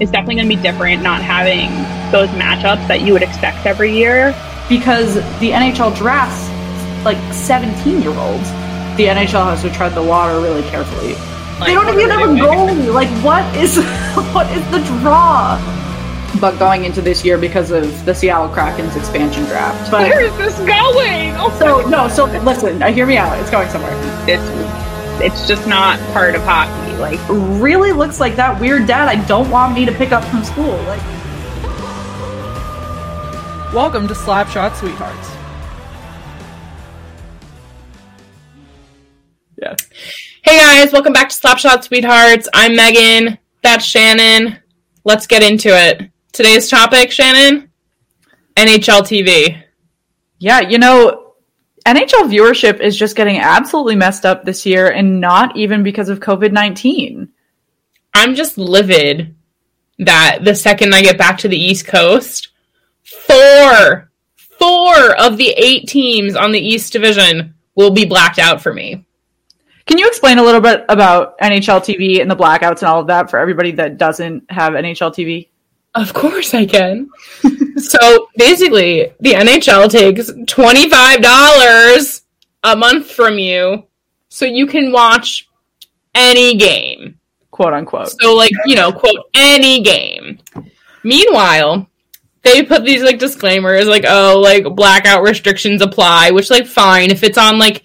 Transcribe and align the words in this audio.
It's 0.00 0.10
definitely 0.10 0.36
going 0.36 0.48
to 0.48 0.56
be 0.56 0.62
different 0.62 1.02
not 1.02 1.22
having 1.22 1.68
those 2.10 2.28
matchups 2.30 2.88
that 2.88 3.02
you 3.02 3.12
would 3.12 3.22
expect 3.22 3.66
every 3.66 3.92
year. 3.96 4.34
because 4.68 5.14
the 5.40 5.50
NHL 5.50 5.94
drafts 5.96 6.48
like 7.04 7.18
17 7.32 8.00
year 8.02 8.12
olds. 8.12 8.48
The 8.96 9.06
NHL 9.06 9.44
has 9.44 9.62
to 9.62 9.70
tread 9.70 9.94
the 9.94 10.02
water 10.02 10.40
really 10.40 10.62
carefully. 10.70 11.14
they 11.64 11.74
don't 11.74 11.88
even 11.88 12.10
have 12.10 12.22
a 12.22 12.32
goalie. 12.32 12.92
Like, 12.92 13.08
what 13.24 13.44
is 13.56 13.76
what 14.34 14.46
is 14.56 14.64
the 14.70 14.80
draw? 15.00 15.58
But 16.40 16.58
going 16.58 16.84
into 16.84 17.02
this 17.02 17.24
year 17.24 17.36
because 17.36 17.70
of 17.70 18.04
the 18.04 18.14
Seattle 18.14 18.48
Kraken's 18.48 18.94
expansion 18.96 19.44
draft. 19.44 19.90
But 19.90 20.08
Where 20.08 20.22
is 20.22 20.36
this 20.36 20.56
going? 20.58 21.34
Oh, 21.36 21.54
so 21.58 21.86
no, 21.88 22.08
so 22.08 22.24
listen, 22.44 22.80
uh, 22.82 22.92
hear 22.92 23.04
me 23.06 23.16
out. 23.16 23.38
It's 23.40 23.50
going 23.50 23.68
somewhere. 23.68 23.92
it's 24.28 24.42
it's 25.22 25.46
just 25.46 25.66
not 25.66 25.98
part 26.12 26.34
of 26.34 26.42
hockey. 26.42 26.96
Like 26.96 27.20
Really 27.28 27.92
looks 27.92 28.20
like 28.20 28.36
that 28.36 28.60
weird 28.60 28.86
dad 28.86 29.08
I 29.08 29.22
don't 29.26 29.50
want 29.50 29.74
me 29.74 29.84
to 29.84 29.92
pick 29.92 30.12
up 30.12 30.24
from 30.24 30.42
school. 30.44 30.76
Like, 30.84 31.02
Welcome 33.72 34.08
to 34.08 34.14
Slapshot 34.14 34.74
Sweethearts. 34.76 35.28
yeah. 39.58 39.76
Hey 40.42 40.56
guys, 40.56 40.92
welcome 40.92 41.12
back 41.12 41.28
to 41.28 41.34
Slapshot 41.36 41.84
Sweethearts. 41.84 42.48
I'm 42.54 42.74
Megan. 42.74 43.38
That's 43.62 43.84
Shannon. 43.84 44.58
Let's 45.04 45.26
get 45.26 45.42
into 45.42 45.68
it. 45.68 46.10
Today's 46.32 46.68
topic, 46.68 47.10
Shannon, 47.12 47.70
NHL 48.56 49.02
TV. 49.02 49.62
Yeah, 50.38 50.60
you 50.60 50.78
know, 50.78 51.29
NHL 51.86 52.30
viewership 52.30 52.80
is 52.80 52.96
just 52.96 53.16
getting 53.16 53.38
absolutely 53.38 53.96
messed 53.96 54.26
up 54.26 54.44
this 54.44 54.66
year, 54.66 54.90
and 54.90 55.20
not 55.20 55.56
even 55.56 55.82
because 55.82 56.08
of 56.08 56.20
COVID 56.20 56.52
19. 56.52 57.28
I'm 58.12 58.34
just 58.34 58.58
livid 58.58 59.34
that 60.00 60.40
the 60.42 60.54
second 60.54 60.94
I 60.94 61.02
get 61.02 61.18
back 61.18 61.38
to 61.38 61.48
the 61.48 61.58
East 61.58 61.86
Coast, 61.86 62.48
four, 63.02 64.10
four 64.36 65.16
of 65.20 65.36
the 65.36 65.50
eight 65.56 65.88
teams 65.88 66.36
on 66.36 66.52
the 66.52 66.58
East 66.58 66.92
Division 66.92 67.54
will 67.74 67.90
be 67.90 68.04
blacked 68.04 68.38
out 68.38 68.60
for 68.62 68.72
me. 68.72 69.06
Can 69.86 69.98
you 69.98 70.06
explain 70.06 70.38
a 70.38 70.42
little 70.42 70.60
bit 70.60 70.84
about 70.88 71.38
NHL 71.38 71.80
TV 71.80 72.20
and 72.20 72.30
the 72.30 72.36
blackouts 72.36 72.78
and 72.78 72.84
all 72.84 73.00
of 73.00 73.08
that 73.08 73.30
for 73.30 73.38
everybody 73.38 73.72
that 73.72 73.98
doesn't 73.98 74.50
have 74.50 74.74
NHL 74.74 75.12
TV? 75.12 75.49
Of 75.94 76.14
course 76.14 76.54
I 76.54 76.66
can. 76.66 77.10
so 77.76 78.28
basically, 78.36 79.12
the 79.20 79.32
NHL 79.32 79.90
takes 79.90 80.30
$25 80.30 82.22
a 82.62 82.76
month 82.76 83.10
from 83.10 83.38
you 83.38 83.84
so 84.28 84.44
you 84.44 84.66
can 84.66 84.92
watch 84.92 85.48
any 86.14 86.56
game. 86.56 87.18
Quote 87.50 87.72
unquote. 87.72 88.12
So, 88.20 88.34
like, 88.34 88.52
you 88.66 88.76
know, 88.76 88.92
quote, 88.92 89.28
any 89.34 89.82
game. 89.82 90.38
Meanwhile, 91.02 91.88
they 92.42 92.62
put 92.62 92.84
these, 92.84 93.02
like, 93.02 93.18
disclaimers, 93.18 93.86
like, 93.86 94.04
oh, 94.06 94.40
like, 94.40 94.64
blackout 94.74 95.22
restrictions 95.22 95.82
apply, 95.82 96.30
which, 96.30 96.50
like, 96.50 96.66
fine. 96.66 97.10
If 97.10 97.22
it's 97.24 97.36
on, 97.36 97.58
like, 97.58 97.82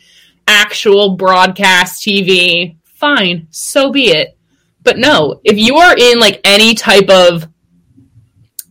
actual 0.47 1.15
broadcast 1.15 2.03
TV, 2.03 2.77
fine. 2.83 3.47
So 3.49 3.91
be 3.91 4.11
it. 4.11 4.37
But 4.83 4.99
no, 4.99 5.41
if 5.43 5.57
you 5.57 5.77
are 5.77 5.95
in, 5.97 6.19
like, 6.19 6.39
any 6.43 6.75
type 6.75 7.09
of 7.09 7.47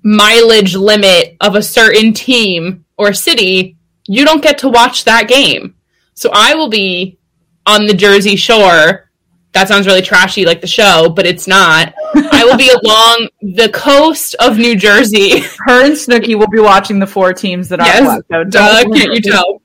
mileage 0.04 0.76
limit 0.76 1.36
of 1.40 1.56
a 1.56 1.62
certain 1.62 2.12
team 2.12 2.84
or 2.96 3.12
city, 3.12 3.76
you 4.06 4.24
don't 4.24 4.42
get 4.42 4.58
to 4.58 4.68
watch 4.68 5.04
that 5.04 5.26
game. 5.28 5.74
So 6.14 6.30
I 6.32 6.54
will 6.54 6.68
be 6.68 7.18
on 7.66 7.86
the 7.86 7.94
Jersey 7.94 8.36
Shore. 8.36 9.10
That 9.52 9.68
sounds 9.68 9.86
really 9.86 10.02
trashy 10.02 10.44
like 10.44 10.60
the 10.60 10.66
show, 10.66 11.08
but 11.08 11.26
it's 11.26 11.46
not. 11.46 11.94
I 12.14 12.44
will 12.44 12.56
be 12.56 12.68
along 12.84 13.28
the 13.40 13.70
coast 13.70 14.34
of 14.40 14.58
New 14.58 14.76
Jersey. 14.76 15.40
Her 15.66 15.84
and 15.84 15.94
Snooki 15.94 16.38
will 16.38 16.48
be 16.48 16.60
watching 16.60 16.98
the 16.98 17.06
four 17.06 17.32
teams 17.32 17.68
that 17.70 17.80
are 17.80 17.86
Yes, 17.86 18.02
blacked 18.02 18.30
out. 18.32 18.50
duh, 18.50 18.84
can't 18.92 19.14
you 19.14 19.20
tell? 19.20 19.62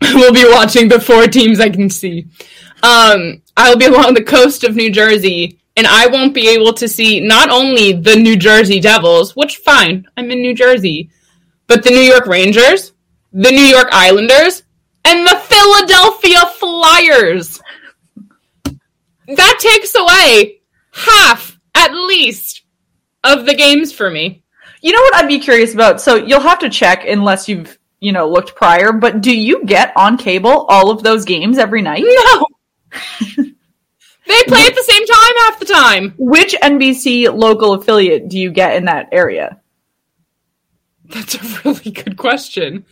we'll 0.14 0.32
be 0.32 0.46
watching 0.50 0.88
the 0.88 0.98
four 0.98 1.26
teams 1.26 1.60
I 1.60 1.68
can 1.68 1.90
see. 1.90 2.26
Um, 2.82 3.42
I 3.56 3.68
will 3.68 3.76
be 3.76 3.84
along 3.84 4.14
the 4.14 4.24
coast 4.24 4.64
of 4.64 4.74
New 4.74 4.90
Jersey, 4.90 5.59
and 5.80 5.86
I 5.86 6.08
won't 6.08 6.34
be 6.34 6.46
able 6.50 6.74
to 6.74 6.86
see 6.86 7.20
not 7.20 7.48
only 7.48 7.92
the 7.92 8.14
New 8.14 8.36
Jersey 8.36 8.80
Devils, 8.80 9.34
which 9.34 9.56
fine, 9.56 10.06
I'm 10.14 10.30
in 10.30 10.42
New 10.42 10.54
Jersey, 10.54 11.08
but 11.68 11.82
the 11.82 11.88
New 11.88 12.02
York 12.02 12.26
Rangers, 12.26 12.92
the 13.32 13.50
New 13.50 13.64
York 13.64 13.88
Islanders, 13.90 14.62
and 15.06 15.26
the 15.26 15.36
Philadelphia 15.36 16.40
Flyers. 16.58 17.62
That 19.26 19.58
takes 19.58 19.94
away 19.94 20.60
half, 20.92 21.58
at 21.74 21.94
least, 21.94 22.60
of 23.24 23.46
the 23.46 23.54
games 23.54 23.90
for 23.90 24.10
me. 24.10 24.42
You 24.82 24.92
know 24.92 25.00
what 25.00 25.14
I'd 25.14 25.28
be 25.28 25.40
curious 25.40 25.72
about? 25.72 26.02
So 26.02 26.16
you'll 26.16 26.40
have 26.40 26.58
to 26.58 26.68
check 26.68 27.06
unless 27.06 27.48
you've, 27.48 27.78
you 28.00 28.12
know, 28.12 28.28
looked 28.28 28.54
prior, 28.54 28.92
but 28.92 29.22
do 29.22 29.34
you 29.34 29.64
get 29.64 29.94
on 29.96 30.18
cable 30.18 30.66
all 30.68 30.90
of 30.90 31.02
those 31.02 31.24
games 31.24 31.56
every 31.56 31.80
night? 31.80 32.04
No. 32.04 32.46
they 34.30 34.42
play 34.44 34.66
at 34.66 34.74
the 34.74 34.84
same 34.88 35.06
time 35.06 35.34
half 35.38 35.58
the 35.58 35.66
time. 35.66 36.14
Which 36.18 36.54
NBC 36.54 37.34
local 37.34 37.74
affiliate 37.74 38.28
do 38.28 38.38
you 38.38 38.50
get 38.50 38.76
in 38.76 38.86
that 38.86 39.08
area? 39.12 39.60
That's 41.06 41.34
a 41.34 41.60
really 41.64 41.90
good 41.90 42.16
question. 42.16 42.84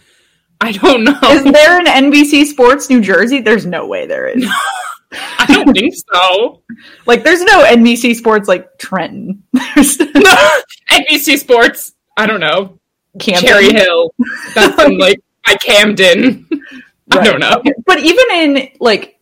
I 0.60 0.72
don't 0.72 1.04
know. 1.04 1.18
Is 1.22 1.44
there 1.44 1.78
an 1.78 1.86
NBC 1.86 2.46
Sports 2.46 2.90
New 2.90 3.00
Jersey? 3.00 3.40
There's 3.40 3.64
no 3.64 3.86
way 3.86 4.06
there 4.06 4.26
is. 4.26 4.44
I 5.12 5.46
don't 5.46 5.72
think 5.72 5.94
so. 6.12 6.62
Like, 7.06 7.22
there's 7.22 7.42
no 7.42 7.64
NBC 7.64 8.16
Sports 8.16 8.48
like 8.48 8.78
Trenton. 8.78 9.42
There's 9.52 9.98
no 10.14 10.60
NBC 10.90 11.38
Sports. 11.38 11.94
I 12.16 12.26
don't 12.26 12.40
know. 12.40 12.78
Camden. 13.18 13.48
Cherry 13.48 13.72
Hill. 13.72 14.12
That's 14.54 14.82
in, 14.82 14.98
like 14.98 15.20
by 15.46 15.54
Camden. 15.54 16.46
I 17.12 17.24
don't 17.24 17.40
know. 17.40 17.52
Okay. 17.58 17.72
But 17.86 18.00
even 18.00 18.24
in 18.32 18.68
like, 18.80 19.17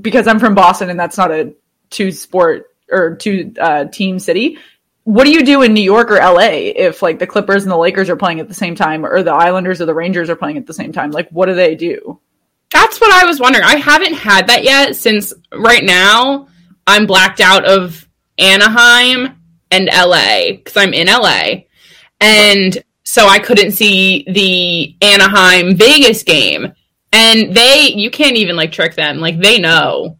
because 0.00 0.26
I'm 0.26 0.38
from 0.38 0.54
Boston 0.54 0.90
and 0.90 0.98
that's 0.98 1.16
not 1.16 1.30
a 1.30 1.54
two 1.90 2.10
sport 2.10 2.66
or 2.90 3.16
two 3.16 3.54
uh, 3.60 3.86
team 3.86 4.18
city. 4.18 4.58
What 5.04 5.24
do 5.24 5.30
you 5.30 5.44
do 5.44 5.62
in 5.62 5.72
New 5.72 5.82
York 5.82 6.10
or 6.10 6.16
LA 6.16 6.48
if 6.74 7.02
like 7.02 7.18
the 7.18 7.26
Clippers 7.26 7.62
and 7.62 7.70
the 7.70 7.76
Lakers 7.76 8.10
are 8.10 8.16
playing 8.16 8.40
at 8.40 8.48
the 8.48 8.54
same 8.54 8.74
time, 8.74 9.06
or 9.06 9.22
the 9.22 9.32
Islanders 9.32 9.80
or 9.80 9.86
the 9.86 9.94
Rangers 9.94 10.28
are 10.30 10.36
playing 10.36 10.56
at 10.56 10.66
the 10.66 10.74
same 10.74 10.92
time? 10.92 11.12
Like, 11.12 11.28
what 11.30 11.46
do 11.46 11.54
they 11.54 11.76
do? 11.76 12.20
That's 12.72 13.00
what 13.00 13.12
I 13.12 13.24
was 13.24 13.38
wondering. 13.38 13.64
I 13.64 13.76
haven't 13.76 14.14
had 14.14 14.48
that 14.48 14.64
yet 14.64 14.96
since 14.96 15.32
right 15.52 15.84
now 15.84 16.48
I'm 16.86 17.06
blacked 17.06 17.40
out 17.40 17.64
of 17.64 18.08
Anaheim 18.38 19.40
and 19.70 19.86
LA 19.86 20.52
because 20.56 20.76
I'm 20.76 20.92
in 20.92 21.06
LA. 21.06 21.66
And 22.20 22.82
so 23.04 23.26
I 23.26 23.38
couldn't 23.38 23.72
see 23.72 24.24
the 24.28 24.96
Anaheim 25.06 25.76
Vegas 25.76 26.22
game. 26.22 26.72
And 27.12 27.54
they, 27.54 27.92
you 27.94 28.10
can't 28.10 28.36
even 28.36 28.56
like 28.56 28.72
trick 28.72 28.94
them. 28.94 29.18
Like 29.18 29.38
they 29.38 29.58
know. 29.58 30.18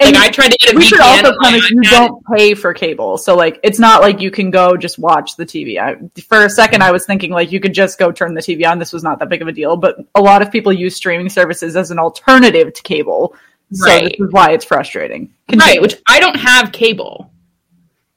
And 0.00 0.14
like 0.14 0.16
I 0.16 0.28
tried 0.30 0.50
to 0.52 0.58
get 0.58 0.74
a 0.74 0.76
we 0.76 0.84
should 0.84 1.00
also 1.00 1.36
punish 1.40 1.70
you 1.70 1.82
don't 1.82 2.24
pay 2.34 2.54
for 2.54 2.72
cable 2.72 3.18
so 3.18 3.36
like 3.36 3.60
it's 3.62 3.78
not 3.78 4.00
like 4.00 4.20
you 4.20 4.30
can 4.30 4.50
go 4.50 4.76
just 4.76 4.98
watch 4.98 5.36
the 5.36 5.44
tv 5.44 5.78
I, 5.78 5.96
for 6.22 6.46
a 6.46 6.50
second 6.50 6.82
i 6.82 6.90
was 6.90 7.04
thinking 7.04 7.30
like 7.30 7.52
you 7.52 7.60
could 7.60 7.74
just 7.74 7.98
go 7.98 8.10
turn 8.10 8.34
the 8.34 8.40
tv 8.40 8.66
on 8.68 8.78
this 8.78 8.92
was 8.92 9.02
not 9.02 9.18
that 9.18 9.28
big 9.28 9.42
of 9.42 9.48
a 9.48 9.52
deal 9.52 9.76
but 9.76 9.96
a 10.14 10.20
lot 10.20 10.40
of 10.40 10.50
people 10.50 10.72
use 10.72 10.96
streaming 10.96 11.28
services 11.28 11.76
as 11.76 11.90
an 11.90 11.98
alternative 11.98 12.72
to 12.72 12.82
cable 12.82 13.36
so 13.72 13.86
Right. 13.86 14.04
this 14.04 14.26
is 14.26 14.32
why 14.32 14.52
it's 14.52 14.64
frustrating 14.64 15.32
Right, 15.54 15.80
which 15.80 15.96
I 16.06 16.18
don't 16.18 16.36
have 16.36 16.72
cable. 16.72 17.30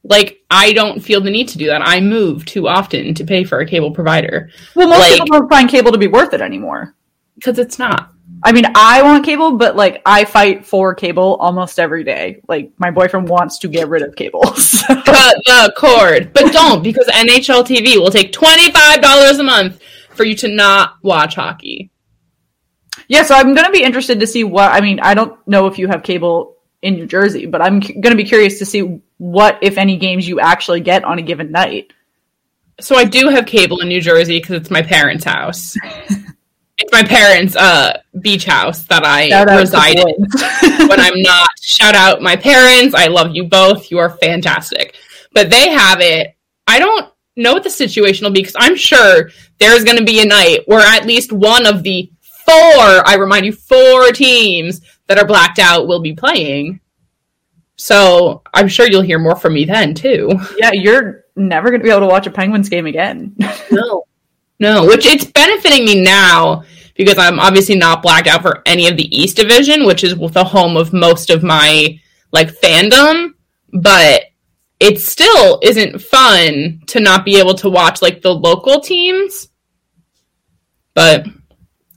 Like 0.04 0.42
I 0.50 0.74
don't 0.74 1.00
feel 1.00 1.22
the 1.22 1.30
need 1.30 1.48
to 1.50 1.58
do 1.58 1.68
that. 1.68 1.82
I 1.84 2.00
move 2.00 2.46
too 2.46 2.68
often 2.68 3.14
to 3.14 3.24
pay 3.24 3.44
for 3.44 3.60
a 3.60 3.68
cable 3.68 3.92
provider. 3.92 4.50
well 4.76 4.88
most 4.88 5.00
like, 5.00 5.12
people 5.20 5.40
don't 5.40 5.50
find 5.50 5.70
cable 5.70 5.92
to 5.92 5.98
be 5.98 6.08
worth 6.08 6.34
it 6.34 6.42
anymore 6.42 6.96
because 7.40 7.58
it's 7.58 7.80
not 7.80 8.12
i 8.44 8.52
mean 8.52 8.66
i 8.76 9.02
want 9.02 9.26
cable 9.26 9.58
but 9.58 9.76
like 9.76 10.02
i 10.06 10.26
fight 10.26 10.66
for 10.66 10.94
cable 10.94 11.36
almost 11.38 11.80
every 11.80 12.04
day 12.04 12.42
like 12.48 12.72
my 12.78 12.92
boyfriend 12.92 13.28
wants 13.28 13.60
to 13.60 13.68
get 13.68 13.90
rid 13.90 14.02
of 14.02 14.16
cable 14.16 14.46
so- 14.56 14.80
cut 15.20 15.36
the 15.46 15.74
cord. 15.78 16.34
But 16.34 16.54
don't 16.54 16.84
because 16.84 17.08
NHL 17.08 17.64
TV 17.64 17.98
will 17.98 18.12
take 18.12 18.32
twenty 18.32 18.72
five 18.72 19.02
dollars 19.02 19.40
a 19.40 19.44
month 19.44 19.82
for 20.12 20.24
you 20.24 20.36
to 20.38 20.48
not 20.48 20.96
watch 21.02 21.36
hockey. 21.36 21.92
Yeah, 23.08 23.24
so 23.24 23.36
I'm 23.36 23.54
going 23.56 23.66
to 23.66 23.72
be 23.72 23.84
interested 23.84 24.20
to 24.20 24.28
see 24.28 24.44
what. 24.44 24.72
I 24.72 24.82
mean, 24.82 25.00
I 25.00 25.14
don't 25.14 25.46
know 25.48 25.68
if 25.68 25.80
you 25.80 25.88
have 25.88 26.04
cable 26.04 26.58
in 26.82 26.96
New 26.96 27.08
Jersey, 27.08 27.46
but 27.46 27.62
I'm 27.62 27.80
going 27.80 28.12
to 28.12 28.16
be 28.16 28.24
curious 28.24 28.60
to 28.60 28.66
see 28.66 29.02
what, 29.18 29.60
if 29.62 29.78
any, 29.78 29.98
games 29.98 30.28
you 30.28 30.40
actually 30.40 30.82
get 30.82 31.04
on 31.04 31.20
a 31.20 31.22
given 31.22 31.52
night. 31.52 31.92
So 32.80 32.96
I 32.96 33.06
do 33.06 33.30
have 33.30 33.46
cable 33.46 33.82
in 33.82 33.90
New 33.90 34.00
Jersey 34.00 34.40
because 34.40 34.56
it's 34.56 34.70
my 34.70 34.82
parents' 34.82 35.26
house. 35.26 35.76
it's 36.80 36.92
my 36.92 37.04
parents' 37.04 37.56
uh, 37.56 38.02
beach 38.22 38.46
house 38.46 38.84
that 38.84 39.04
I 39.04 39.30
Shout 39.30 39.50
out 39.50 39.54
to 39.54 39.60
reside 39.60 40.00
in 40.00 40.88
when 40.88 41.00
I'm 41.00 41.22
not. 41.22 41.50
Shout 41.62 41.96
out 41.96 42.22
my 42.22 42.36
parents. 42.36 42.96
I 42.96 43.08
love 43.08 43.36
you 43.36 43.44
both. 43.44 43.92
You 43.92 44.00
are 44.00 44.12
fantastic. 44.18 44.96
But 45.34 45.50
they 45.50 45.70
have 45.70 46.00
it. 46.00 46.36
I 46.68 46.80
don't 46.80 47.12
know 47.36 47.54
what 47.54 47.64
the 47.64 47.70
situation 47.70 48.26
will 48.26 48.32
be 48.32 48.42
because 48.42 48.56
I'm 48.58 48.76
sure 48.76 49.30
there's 49.60 49.84
going 49.84 49.98
to 49.98 50.06
be 50.06 50.22
a 50.22 50.26
night 50.26 50.62
where 50.66 50.86
at 50.86 51.06
least 51.06 51.32
one 51.32 51.66
of 51.66 51.84
the 51.84 52.12
four, 52.22 53.08
I 53.08 53.16
remind 53.20 53.46
you, 53.46 53.52
four 53.52 54.12
teams 54.12 54.82
that 55.08 55.18
are 55.18 55.28
blacked 55.28 55.60
out 55.60 55.88
will 55.88 56.02
be 56.02 56.14
playing. 56.14 56.80
So 57.76 58.42
I'm 58.54 58.68
sure 58.68 58.90
you'll 58.90 59.02
hear 59.02 59.20
more 59.20 59.36
from 59.36 59.54
me 59.54 59.66
then 59.66 59.94
too. 59.94 60.32
Yeah, 60.58 60.72
you're 60.74 61.26
never 61.36 61.70
going 61.70 61.80
to 61.80 61.84
be 61.84 61.90
able 61.90 62.02
to 62.02 62.08
watch 62.08 62.28
a 62.28 62.32
Penguins 62.32 62.70
game 62.70 62.86
again. 62.86 63.36
No. 63.72 64.04
No, 64.60 64.86
which 64.86 65.06
it's 65.06 65.26
benefiting 65.26 65.86
me 65.86 66.02
now 66.02 66.64
because 66.96 67.18
I'm 67.18 67.40
obviously 67.40 67.76
not 67.76 68.02
blacked 68.02 68.28
out 68.28 68.42
for 68.42 68.62
any 68.66 68.88
of 68.88 68.98
the 68.98 69.16
East 69.16 69.38
Division, 69.38 69.86
which 69.86 70.04
is 70.04 70.16
the 70.16 70.44
home 70.44 70.76
of 70.76 70.92
most 70.92 71.30
of 71.30 71.44
my 71.44 71.98
like 72.34 72.52
fandom, 72.60 73.34
but 73.72 74.24
it 74.80 75.00
still 75.00 75.60
isn't 75.64 76.02
fun 76.02 76.82
to 76.88 77.00
not 77.00 77.26
be 77.26 77.40
able 77.40 77.54
to 77.56 77.70
watch 77.70 78.02
like 78.02 78.22
the 78.22 78.34
local 78.34 78.82
teams. 78.82 79.48
But 80.94 81.26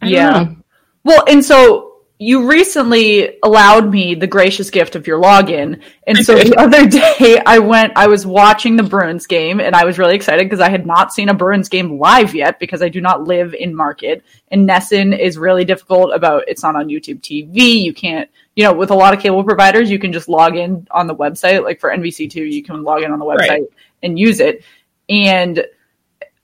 yeah. 0.03 0.31
know. 0.31 0.57
Well, 1.05 1.25
and 1.27 1.45
so 1.45 1.92
you 2.23 2.49
recently 2.49 3.37
allowed 3.43 3.91
me 3.91 4.15
the 4.15 4.29
gracious 4.29 4.71
gift 4.71 4.95
of 4.95 5.09
your 5.09 5.21
login. 5.21 5.83
And 6.07 6.17
so 6.19 6.37
the 6.37 6.55
other 6.59 6.87
day 6.87 7.41
I 7.45 7.59
went, 7.59 7.95
I 7.97 8.07
was 8.07 8.25
watching 8.25 8.77
the 8.77 8.85
Bruins 8.85 9.27
game 9.27 9.59
and 9.59 9.75
I 9.75 9.85
was 9.85 9.99
really 9.99 10.15
excited 10.15 10.45
because 10.45 10.61
I 10.61 10.71
had 10.71 10.87
not 10.87 11.13
seen 11.13 11.29
a 11.29 11.35
Bruins 11.35 11.69
game 11.69 11.99
live 11.99 12.33
yet 12.33 12.61
because 12.61 12.81
I 12.81 12.89
do 12.89 13.01
not 13.01 13.25
live 13.25 13.55
in 13.55 13.75
Market. 13.75 14.25
And 14.53 14.69
NESN 14.69 15.19
is 15.19 15.37
really 15.37 15.65
difficult 15.65 16.15
about 16.15 16.45
it's 16.47 16.63
not 16.63 16.77
on 16.77 16.87
YouTube 16.87 17.23
TV. 17.23 17.83
You 17.83 17.93
can't, 17.93 18.31
you 18.55 18.63
know, 18.63 18.73
with 18.73 18.91
a 18.91 18.95
lot 18.95 19.15
of 19.15 19.21
cable 19.21 19.43
providers, 19.43 19.91
you 19.91 19.99
can 19.99 20.13
just 20.13 20.29
log 20.29 20.57
in 20.57 20.87
on 20.93 21.09
the 21.09 21.17
website. 21.17 21.65
Like 21.65 21.81
for 21.81 21.91
NBC2, 21.91 22.37
you 22.53 22.63
can 22.63 22.85
log 22.85 23.03
in 23.03 23.11
on 23.11 23.19
the 23.19 23.25
website 23.25 23.49
Right. 23.49 23.63
and 24.05 24.17
use 24.17 24.39
it. 24.39 24.65
And 25.09 25.65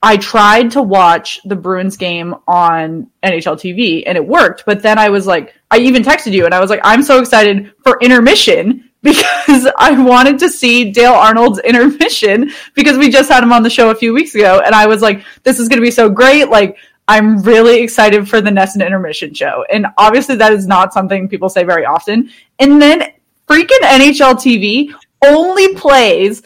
I 0.01 0.15
tried 0.17 0.71
to 0.71 0.81
watch 0.81 1.41
the 1.43 1.55
Bruins 1.55 1.97
game 1.97 2.35
on 2.47 3.09
NHL 3.21 3.57
TV 3.57 4.03
and 4.05 4.17
it 4.17 4.25
worked, 4.25 4.63
but 4.65 4.81
then 4.81 4.97
I 4.97 5.09
was 5.09 5.27
like, 5.27 5.53
I 5.69 5.79
even 5.79 6.03
texted 6.03 6.31
you 6.31 6.45
and 6.45 6.53
I 6.53 6.59
was 6.59 6.69
like, 6.69 6.79
I'm 6.83 7.03
so 7.03 7.19
excited 7.19 7.73
for 7.83 7.99
intermission 7.99 8.89
because 9.03 9.67
I 9.77 10.01
wanted 10.01 10.39
to 10.39 10.49
see 10.49 10.91
Dale 10.91 11.13
Arnold's 11.13 11.59
intermission 11.59 12.51
because 12.75 12.97
we 12.97 13.09
just 13.09 13.29
had 13.29 13.43
him 13.43 13.51
on 13.51 13.63
the 13.63 13.69
show 13.69 13.89
a 13.89 13.95
few 13.95 14.13
weeks 14.13 14.35
ago 14.35 14.61
and 14.65 14.73
I 14.73 14.87
was 14.87 15.01
like, 15.01 15.23
this 15.43 15.59
is 15.59 15.67
going 15.67 15.79
to 15.79 15.85
be 15.85 15.91
so 15.91 16.09
great. 16.09 16.49
Like, 16.49 16.77
I'm 17.07 17.41
really 17.41 17.81
excited 17.81 18.29
for 18.29 18.39
the 18.39 18.51
NESN 18.51 18.85
intermission 18.85 19.33
show. 19.33 19.65
And 19.69 19.87
obviously 19.97 20.35
that 20.35 20.53
is 20.53 20.67
not 20.67 20.93
something 20.93 21.27
people 21.27 21.49
say 21.49 21.63
very 21.63 21.85
often. 21.85 22.29
And 22.59 22.81
then 22.81 23.13
freaking 23.47 23.79
NHL 23.81 24.35
TV 24.35 24.93
only 25.25 25.75
plays 25.75 26.43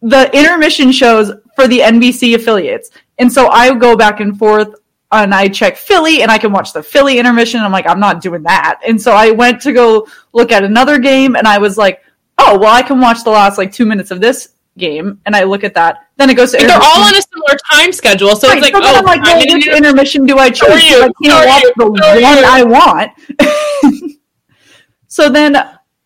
the 0.00 0.30
intermission 0.36 0.90
shows 0.90 1.32
for 1.56 1.66
the 1.66 1.80
NBC 1.80 2.34
affiliates. 2.34 2.90
And 3.18 3.32
so 3.32 3.48
I 3.48 3.74
go 3.74 3.96
back 3.96 4.20
and 4.20 4.38
forth 4.38 4.74
and 5.10 5.34
I 5.34 5.48
check 5.48 5.76
Philly 5.76 6.22
and 6.22 6.30
I 6.30 6.38
can 6.38 6.52
watch 6.52 6.72
the 6.72 6.82
Philly 6.82 7.18
intermission. 7.18 7.60
I'm 7.60 7.72
like, 7.72 7.88
I'm 7.88 8.00
not 8.00 8.20
doing 8.20 8.42
that. 8.42 8.80
And 8.86 9.00
so 9.00 9.12
I 9.12 9.30
went 9.30 9.62
to 9.62 9.72
go 9.72 10.06
look 10.32 10.52
at 10.52 10.62
another 10.62 10.98
game 10.98 11.34
and 11.34 11.48
I 11.48 11.58
was 11.58 11.76
like, 11.76 12.02
oh, 12.38 12.58
well, 12.58 12.72
I 12.72 12.82
can 12.82 13.00
watch 13.00 13.24
the 13.24 13.30
last 13.30 13.58
like 13.58 13.72
two 13.72 13.86
minutes 13.86 14.10
of 14.10 14.20
this 14.20 14.50
game. 14.76 15.20
And 15.24 15.34
I 15.34 15.44
look 15.44 15.64
at 15.64 15.74
that. 15.74 16.08
Then 16.16 16.30
it 16.30 16.34
goes 16.34 16.52
to 16.52 16.58
They're 16.58 16.76
all 16.76 17.02
on 17.02 17.14
a 17.14 17.22
similar 17.22 17.56
time 17.72 17.92
schedule, 17.92 18.36
so 18.36 18.48
Right, 18.48 18.58
it's 18.58 18.72
like, 18.72 18.74
so 18.74 18.80
oh, 18.82 18.96
I'm 18.96 19.04
like, 19.04 19.22
well, 19.22 19.38
which 19.38 19.68
intermission 19.68 20.26
do 20.26 20.38
I 20.38 20.50
choose? 20.50 20.68
I 20.70 21.10
can't 21.22 21.46
watch 21.46 21.72
the 21.76 21.90
one. 21.90 22.00
I 22.02 22.62
want. 22.64 24.12
so 25.08 25.28
then 25.28 25.56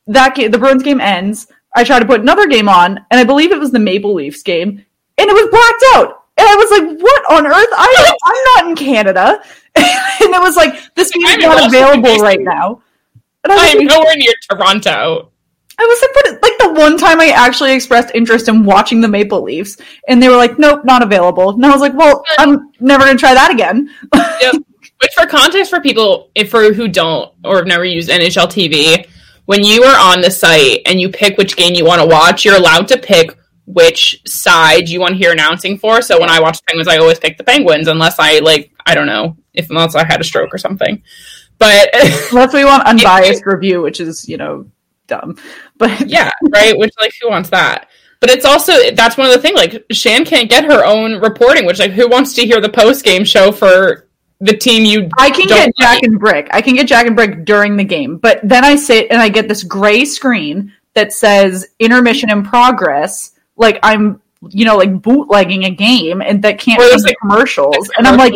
that 0.06 0.34
game, 0.34 0.50
the 0.50 0.58
Bruins 0.58 0.82
game 0.82 1.00
ends. 1.00 1.46
I 1.74 1.84
try 1.84 2.00
to 2.00 2.04
put 2.04 2.20
another 2.20 2.48
game 2.48 2.68
on, 2.68 2.98
and 3.10 3.20
I 3.20 3.24
believe 3.24 3.52
it 3.52 3.60
was 3.60 3.70
the 3.70 3.78
Maple 3.78 4.14
Leafs 4.14 4.42
game, 4.42 4.84
and 5.20 5.28
it 5.28 5.34
was 5.34 5.48
blacked 5.50 5.84
out. 5.94 6.24
And 6.38 6.48
I 6.48 6.54
was 6.56 6.70
like, 6.70 7.00
"What 7.00 7.32
on 7.32 7.46
earth? 7.46 7.68
I, 7.72 8.14
I'm 8.24 8.64
not 8.64 8.70
in 8.70 8.76
Canada." 8.76 9.42
and 9.76 10.34
it 10.34 10.40
was 10.40 10.56
like, 10.56 10.94
"This 10.94 11.10
game 11.10 11.22
is 11.22 11.36
not 11.38 11.66
available 11.66 12.16
right 12.16 12.40
now." 12.40 12.80
And 13.44 13.52
I 13.52 13.56
was 13.56 13.72
I'm 13.72 13.78
like, 13.78 13.88
nowhere 13.88 14.16
near 14.16 14.32
Toronto. 14.48 15.30
I 15.78 15.84
was 15.84 16.02
like, 16.02 16.10
but 16.14 16.42
like 16.42 16.58
the 16.58 16.80
one 16.80 16.98
time 16.98 17.20
I 17.20 17.28
actually 17.28 17.72
expressed 17.72 18.14
interest 18.14 18.48
in 18.48 18.64
watching 18.64 19.00
the 19.00 19.08
Maple 19.08 19.42
Leafs, 19.42 19.76
and 20.08 20.22
they 20.22 20.28
were 20.28 20.36
like, 20.36 20.58
"Nope, 20.58 20.84
not 20.84 21.02
available." 21.02 21.50
And 21.50 21.64
I 21.64 21.70
was 21.70 21.80
like, 21.80 21.94
"Well, 21.94 22.24
I'm 22.38 22.72
never 22.80 23.04
gonna 23.04 23.18
try 23.18 23.34
that 23.34 23.50
again." 23.50 23.90
yep. 24.40 24.54
Which, 25.00 25.12
for 25.14 25.26
context, 25.26 25.70
for 25.70 25.80
people 25.80 26.30
if 26.34 26.50
for 26.50 26.72
who 26.72 26.88
don't 26.88 27.32
or 27.44 27.56
have 27.56 27.66
never 27.66 27.84
used 27.84 28.10
NHL 28.10 28.46
TV, 28.46 29.06
when 29.46 29.64
you 29.64 29.82
are 29.82 29.98
on 29.98 30.20
the 30.20 30.30
site 30.30 30.80
and 30.86 31.00
you 31.00 31.08
pick 31.08 31.38
which 31.38 31.56
game 31.56 31.74
you 31.74 31.84
want 31.84 32.00
to 32.00 32.06
watch, 32.06 32.44
you're 32.44 32.56
allowed 32.56 32.86
to 32.88 32.98
pick 32.98 33.36
which 33.72 34.20
side 34.26 34.88
you 34.88 35.00
want 35.00 35.12
to 35.12 35.18
hear 35.18 35.32
announcing 35.32 35.78
for. 35.78 36.02
So 36.02 36.20
when 36.20 36.30
I 36.30 36.40
watch 36.40 36.64
Penguins, 36.66 36.88
I 36.88 36.98
always 36.98 37.18
pick 37.18 37.38
the 37.38 37.44
Penguins, 37.44 37.88
unless 37.88 38.18
I 38.18 38.40
like 38.40 38.72
I 38.86 38.94
don't 38.94 39.06
know 39.06 39.36
if 39.54 39.70
unless 39.70 39.94
I 39.94 40.04
had 40.04 40.20
a 40.20 40.24
stroke 40.24 40.54
or 40.54 40.58
something. 40.58 41.02
But 41.58 41.90
unless 42.32 42.52
we 42.52 42.64
want 42.64 42.86
unbiased 42.86 43.42
review, 43.46 43.82
which 43.82 44.00
is 44.00 44.28
you 44.28 44.36
know 44.36 44.66
dumb. 45.06 45.36
But 45.78 46.00
yeah, 46.08 46.30
right. 46.50 46.76
Which 46.76 46.92
like 47.00 47.12
who 47.20 47.30
wants 47.30 47.50
that? 47.50 47.88
But 48.20 48.30
it's 48.30 48.44
also 48.44 48.72
that's 48.92 49.16
one 49.16 49.26
of 49.26 49.32
the 49.32 49.40
things. 49.40 49.56
Like 49.56 49.84
Shan 49.92 50.24
can't 50.24 50.50
get 50.50 50.64
her 50.64 50.84
own 50.84 51.20
reporting, 51.20 51.66
which 51.66 51.78
like 51.78 51.92
who 51.92 52.08
wants 52.08 52.34
to 52.34 52.46
hear 52.46 52.60
the 52.60 52.68
post 52.68 53.04
game 53.04 53.24
show 53.24 53.52
for 53.52 54.08
the 54.40 54.56
team 54.56 54.84
you? 54.84 55.08
I 55.18 55.30
can 55.30 55.46
get 55.46 55.66
like? 55.66 55.74
Jack 55.78 56.02
and 56.02 56.18
Brick. 56.18 56.48
I 56.50 56.60
can 56.60 56.74
get 56.74 56.86
Jack 56.86 57.06
and 57.06 57.16
Brick 57.16 57.44
during 57.44 57.76
the 57.76 57.84
game, 57.84 58.18
but 58.18 58.40
then 58.42 58.64
I 58.64 58.76
sit 58.76 59.10
and 59.10 59.20
I 59.20 59.28
get 59.28 59.48
this 59.48 59.62
gray 59.62 60.04
screen 60.04 60.72
that 60.94 61.12
says 61.12 61.68
intermission 61.78 62.30
in 62.30 62.42
progress. 62.42 63.32
Like 63.60 63.78
I'm, 63.84 64.20
you 64.48 64.64
know, 64.64 64.76
like 64.76 65.00
bootlegging 65.02 65.66
a 65.66 65.70
game, 65.70 66.22
and 66.22 66.42
that 66.42 66.58
can't 66.58 66.80
be 66.80 67.02
like, 67.02 67.16
commercials. 67.20 67.90
And 67.96 68.08
I'm 68.08 68.16
like, 68.16 68.32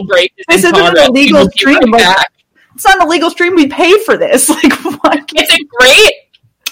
this 0.49 0.59
isn't 0.59 0.77
an 0.77 0.97
illegal 0.99 1.51
stream. 1.51 1.79
right 1.91 2.05
Like, 2.05 2.27
it's 2.75 2.85
not 2.85 3.01
an 3.01 3.07
illegal 3.07 3.31
stream. 3.31 3.57
We 3.57 3.67
pay 3.69 3.99
for 4.05 4.17
this. 4.17 4.51
Like, 5.05 5.31
it's 5.35 5.53
a 5.53 5.65
great 5.65 6.15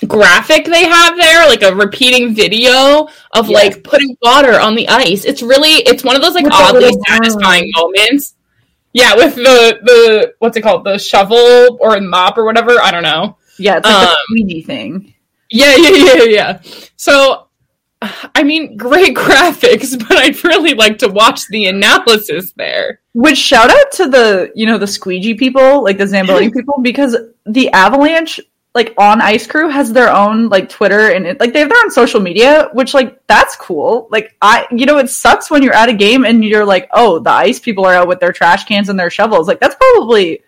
graphic 0.08 0.64
they 0.64 0.84
have 0.84 1.16
there, 1.16 1.46
like 1.48 1.62
a 1.62 1.74
repeating 1.74 2.34
video 2.34 3.08
of 3.32 3.48
Yeah. 3.48 3.58
like 3.58 3.84
putting 3.84 4.16
water 4.22 4.58
on 4.58 4.74
the 4.74 4.88
ice. 4.88 5.24
It's 5.24 5.42
really 5.42 5.82
it's 5.86 6.02
one 6.02 6.16
of 6.16 6.22
those 6.22 6.34
like 6.34 6.44
With 6.44 6.54
oddly 6.54 6.92
satisfying 7.06 7.70
moments. 7.76 8.34
Yeah, 8.94 9.14
with 9.14 9.34
the 9.34 9.80
the 9.82 10.34
what's 10.38 10.56
it 10.56 10.62
called, 10.62 10.84
the 10.84 10.98
shovel 10.98 11.78
or 11.80 12.00
mop 12.00 12.36
or 12.38 12.44
whatever. 12.44 12.80
I 12.80 12.90
don't 12.90 13.02
know. 13.02 13.36
Yeah, 13.58 13.76
it's 13.78 13.86
like 13.86 14.08
Um, 14.08 14.16
the 14.46 14.60
thing. 14.62 15.14
Yeah, 15.50 15.76
yeah, 15.76 15.90
yeah, 15.90 16.22
yeah. 16.24 16.60
So, 16.96 17.48
I 18.34 18.42
mean, 18.42 18.76
great 18.76 19.14
graphics, 19.16 19.98
but 19.98 20.16
I'd 20.16 20.42
really 20.44 20.74
like 20.74 20.98
to 20.98 21.08
watch 21.08 21.46
the 21.48 21.66
analysis 21.66 22.52
there. 22.52 23.00
Which 23.14 23.38
shout 23.38 23.70
out 23.70 23.92
to 23.92 24.08
the 24.08 24.52
you 24.54 24.66
know 24.66 24.78
the 24.78 24.86
squeegee 24.86 25.34
people, 25.34 25.82
like 25.82 25.98
the 25.98 26.06
Zamboni 26.06 26.50
people, 26.56 26.80
because 26.82 27.16
the 27.46 27.70
Avalanche 27.70 28.40
like 28.74 28.94
on 28.96 29.20
Ice 29.20 29.46
Crew 29.46 29.68
has 29.68 29.92
their 29.92 30.10
own 30.10 30.48
like 30.48 30.70
Twitter 30.70 31.10
and 31.10 31.26
it, 31.26 31.38
like 31.40 31.52
they 31.52 31.58
have 31.60 31.68
their 31.68 31.82
own 31.84 31.90
social 31.90 32.20
media, 32.20 32.70
which 32.72 32.94
like 32.94 33.20
that's 33.26 33.54
cool. 33.56 34.08
Like 34.10 34.34
I, 34.40 34.66
you 34.70 34.86
know, 34.86 34.98
it 34.98 35.10
sucks 35.10 35.50
when 35.50 35.62
you're 35.62 35.74
at 35.74 35.90
a 35.90 35.94
game 35.94 36.24
and 36.24 36.42
you're 36.42 36.64
like, 36.64 36.88
oh, 36.92 37.18
the 37.18 37.30
ice 37.30 37.60
people 37.60 37.84
are 37.84 37.94
out 37.94 38.08
with 38.08 38.20
their 38.20 38.32
trash 38.32 38.64
cans 38.64 38.88
and 38.88 38.98
their 38.98 39.10
shovels. 39.10 39.46
Like 39.46 39.60
that's 39.60 39.74
probably 39.74 40.42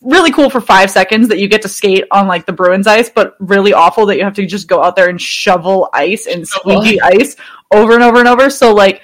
really 0.00 0.30
cool 0.30 0.48
for 0.50 0.60
five 0.60 0.90
seconds 0.90 1.28
that 1.28 1.38
you 1.38 1.48
get 1.48 1.62
to 1.62 1.68
skate 1.68 2.04
on 2.10 2.26
like 2.26 2.46
the 2.46 2.52
Bruins 2.52 2.86
ice, 2.86 3.10
but 3.10 3.36
really 3.40 3.72
awful 3.72 4.06
that 4.06 4.16
you 4.16 4.24
have 4.24 4.34
to 4.34 4.46
just 4.46 4.68
go 4.68 4.82
out 4.82 4.96
there 4.96 5.08
and 5.08 5.20
shovel 5.20 5.88
ice 5.92 6.26
and 6.26 6.46
squeegee 6.46 7.00
ice 7.00 7.36
over 7.72 7.94
and 7.94 8.02
over 8.02 8.18
and 8.18 8.28
over. 8.28 8.50
So 8.50 8.72
like 8.72 9.02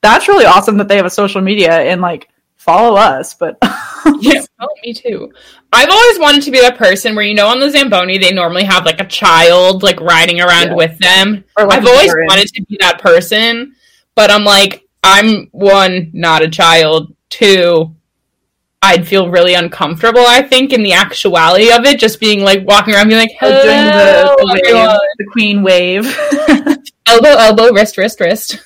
that's 0.00 0.28
really 0.28 0.44
awesome 0.44 0.76
that 0.78 0.88
they 0.88 0.96
have 0.96 1.06
a 1.06 1.10
social 1.10 1.40
media 1.40 1.72
and 1.72 2.00
like 2.00 2.28
follow 2.56 2.96
us. 2.96 3.34
But 3.34 3.58
yeah, 4.20 4.42
oh, 4.60 4.68
me 4.84 4.94
too. 4.94 5.32
I've 5.72 5.90
always 5.90 6.18
wanted 6.18 6.42
to 6.42 6.50
be 6.50 6.60
that 6.60 6.78
person 6.78 7.14
where 7.14 7.24
you 7.24 7.34
know 7.34 7.48
on 7.48 7.60
the 7.60 7.70
Zamboni 7.70 8.18
they 8.18 8.32
normally 8.32 8.64
have 8.64 8.84
like 8.86 9.00
a 9.00 9.06
child 9.06 9.82
like 9.82 10.00
riding 10.00 10.40
around 10.40 10.68
Yeah. 10.68 10.74
with 10.74 10.98
them. 10.98 11.44
Or, 11.56 11.66
like, 11.66 11.78
I've 11.80 11.86
always 11.86 12.12
parent. 12.12 12.28
wanted 12.28 12.48
to 12.54 12.62
be 12.62 12.76
that 12.80 13.00
person, 13.00 13.74
but 14.14 14.30
I'm 14.30 14.44
like 14.44 14.86
I'm 15.02 15.48
one 15.52 16.10
not 16.12 16.42
a 16.42 16.48
child, 16.48 17.14
two 17.28 17.94
I'd 18.80 19.06
feel 19.08 19.28
really 19.28 19.54
uncomfortable 19.54 20.24
I 20.24 20.40
think 20.42 20.72
in 20.72 20.82
the 20.82 20.92
actuality 20.92 21.72
of 21.72 21.84
it 21.84 21.98
just 21.98 22.20
being 22.20 22.42
like 22.42 22.66
walking 22.66 22.94
around 22.94 23.08
being 23.08 23.20
like 23.20 23.40
doing 23.40 23.52
the, 23.52 24.36
the, 24.38 24.46
wave, 24.46 24.62
everyone." 24.66 24.98
the 25.18 25.26
queen 25.32 25.62
wave. 25.62 26.04
elbow 27.06 27.28
elbow 27.28 27.72
wrist 27.72 27.96
wrist 27.96 28.20
wrist. 28.20 28.60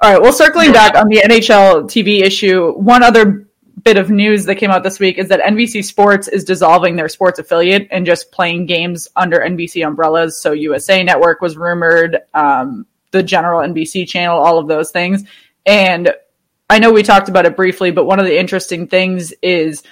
All 0.00 0.12
right. 0.12 0.20
Well, 0.20 0.32
circling 0.32 0.72
back 0.72 0.96
on 0.96 1.08
the 1.08 1.22
NHL 1.24 1.84
TV 1.84 2.22
issue, 2.22 2.72
one 2.72 3.02
other 3.02 3.46
bit 3.84 3.96
of 3.96 4.10
news 4.10 4.44
that 4.46 4.56
came 4.56 4.70
out 4.70 4.82
this 4.82 4.98
week 4.98 5.18
is 5.18 5.28
that 5.28 5.40
NBC 5.40 5.84
Sports 5.84 6.28
is 6.28 6.44
dissolving 6.44 6.96
their 6.96 7.08
sports 7.08 7.38
affiliate 7.38 7.88
and 7.90 8.04
just 8.04 8.32
playing 8.32 8.66
games 8.66 9.08
under 9.14 9.38
NBC 9.38 9.86
umbrellas. 9.86 10.40
So 10.40 10.52
USA 10.52 11.02
Network 11.02 11.40
was 11.40 11.56
rumored, 11.56 12.18
um, 12.32 12.86
the 13.12 13.22
general 13.22 13.60
NBC 13.60 14.08
channel, 14.08 14.38
all 14.38 14.58
of 14.58 14.68
those 14.68 14.90
things. 14.90 15.24
And 15.66 16.12
I 16.68 16.78
know 16.78 16.92
we 16.92 17.02
talked 17.02 17.28
about 17.28 17.46
it 17.46 17.56
briefly, 17.56 17.90
but 17.90 18.06
one 18.06 18.18
of 18.18 18.26
the 18.26 18.38
interesting 18.38 18.86
things 18.86 19.32
is 19.42 19.82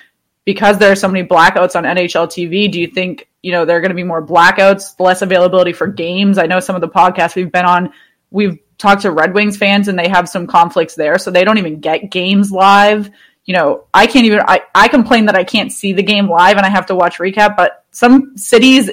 because 0.44 0.78
there 0.78 0.90
are 0.90 0.96
so 0.96 1.08
many 1.08 1.26
blackouts 1.26 1.76
on 1.76 1.84
NHL 1.84 2.26
TV, 2.26 2.70
do 2.70 2.80
you 2.80 2.88
think, 2.88 3.28
you 3.42 3.52
know, 3.52 3.64
there 3.64 3.76
are 3.76 3.80
going 3.80 3.90
to 3.90 3.96
be 3.96 4.04
more 4.04 4.24
blackouts, 4.24 4.98
less 4.98 5.22
availability 5.22 5.72
for 5.72 5.86
games? 5.86 6.38
I 6.38 6.46
know 6.46 6.60
some 6.60 6.74
of 6.74 6.80
the 6.80 6.88
podcasts 6.88 7.36
we've 7.36 7.52
been 7.52 7.66
on, 7.66 7.92
we've 8.30 8.58
talked 8.78 9.02
to 9.02 9.10
Red 9.10 9.34
Wings 9.34 9.56
fans 9.56 9.88
and 9.88 9.98
they 9.98 10.08
have 10.08 10.28
some 10.28 10.46
conflicts 10.46 10.94
there, 10.94 11.18
so 11.18 11.30
they 11.30 11.44
don't 11.44 11.58
even 11.58 11.80
get 11.80 12.10
games 12.10 12.50
live. 12.50 13.10
You 13.44 13.54
know, 13.54 13.84
I 13.92 14.06
can't 14.06 14.26
even, 14.26 14.40
I, 14.40 14.62
I 14.74 14.88
complain 14.88 15.26
that 15.26 15.36
I 15.36 15.44
can't 15.44 15.70
see 15.70 15.92
the 15.92 16.02
game 16.02 16.28
live 16.28 16.56
and 16.56 16.66
I 16.66 16.70
have 16.70 16.86
to 16.86 16.94
watch 16.94 17.18
recap, 17.18 17.56
but 17.56 17.84
some 17.90 18.36
cities 18.36 18.90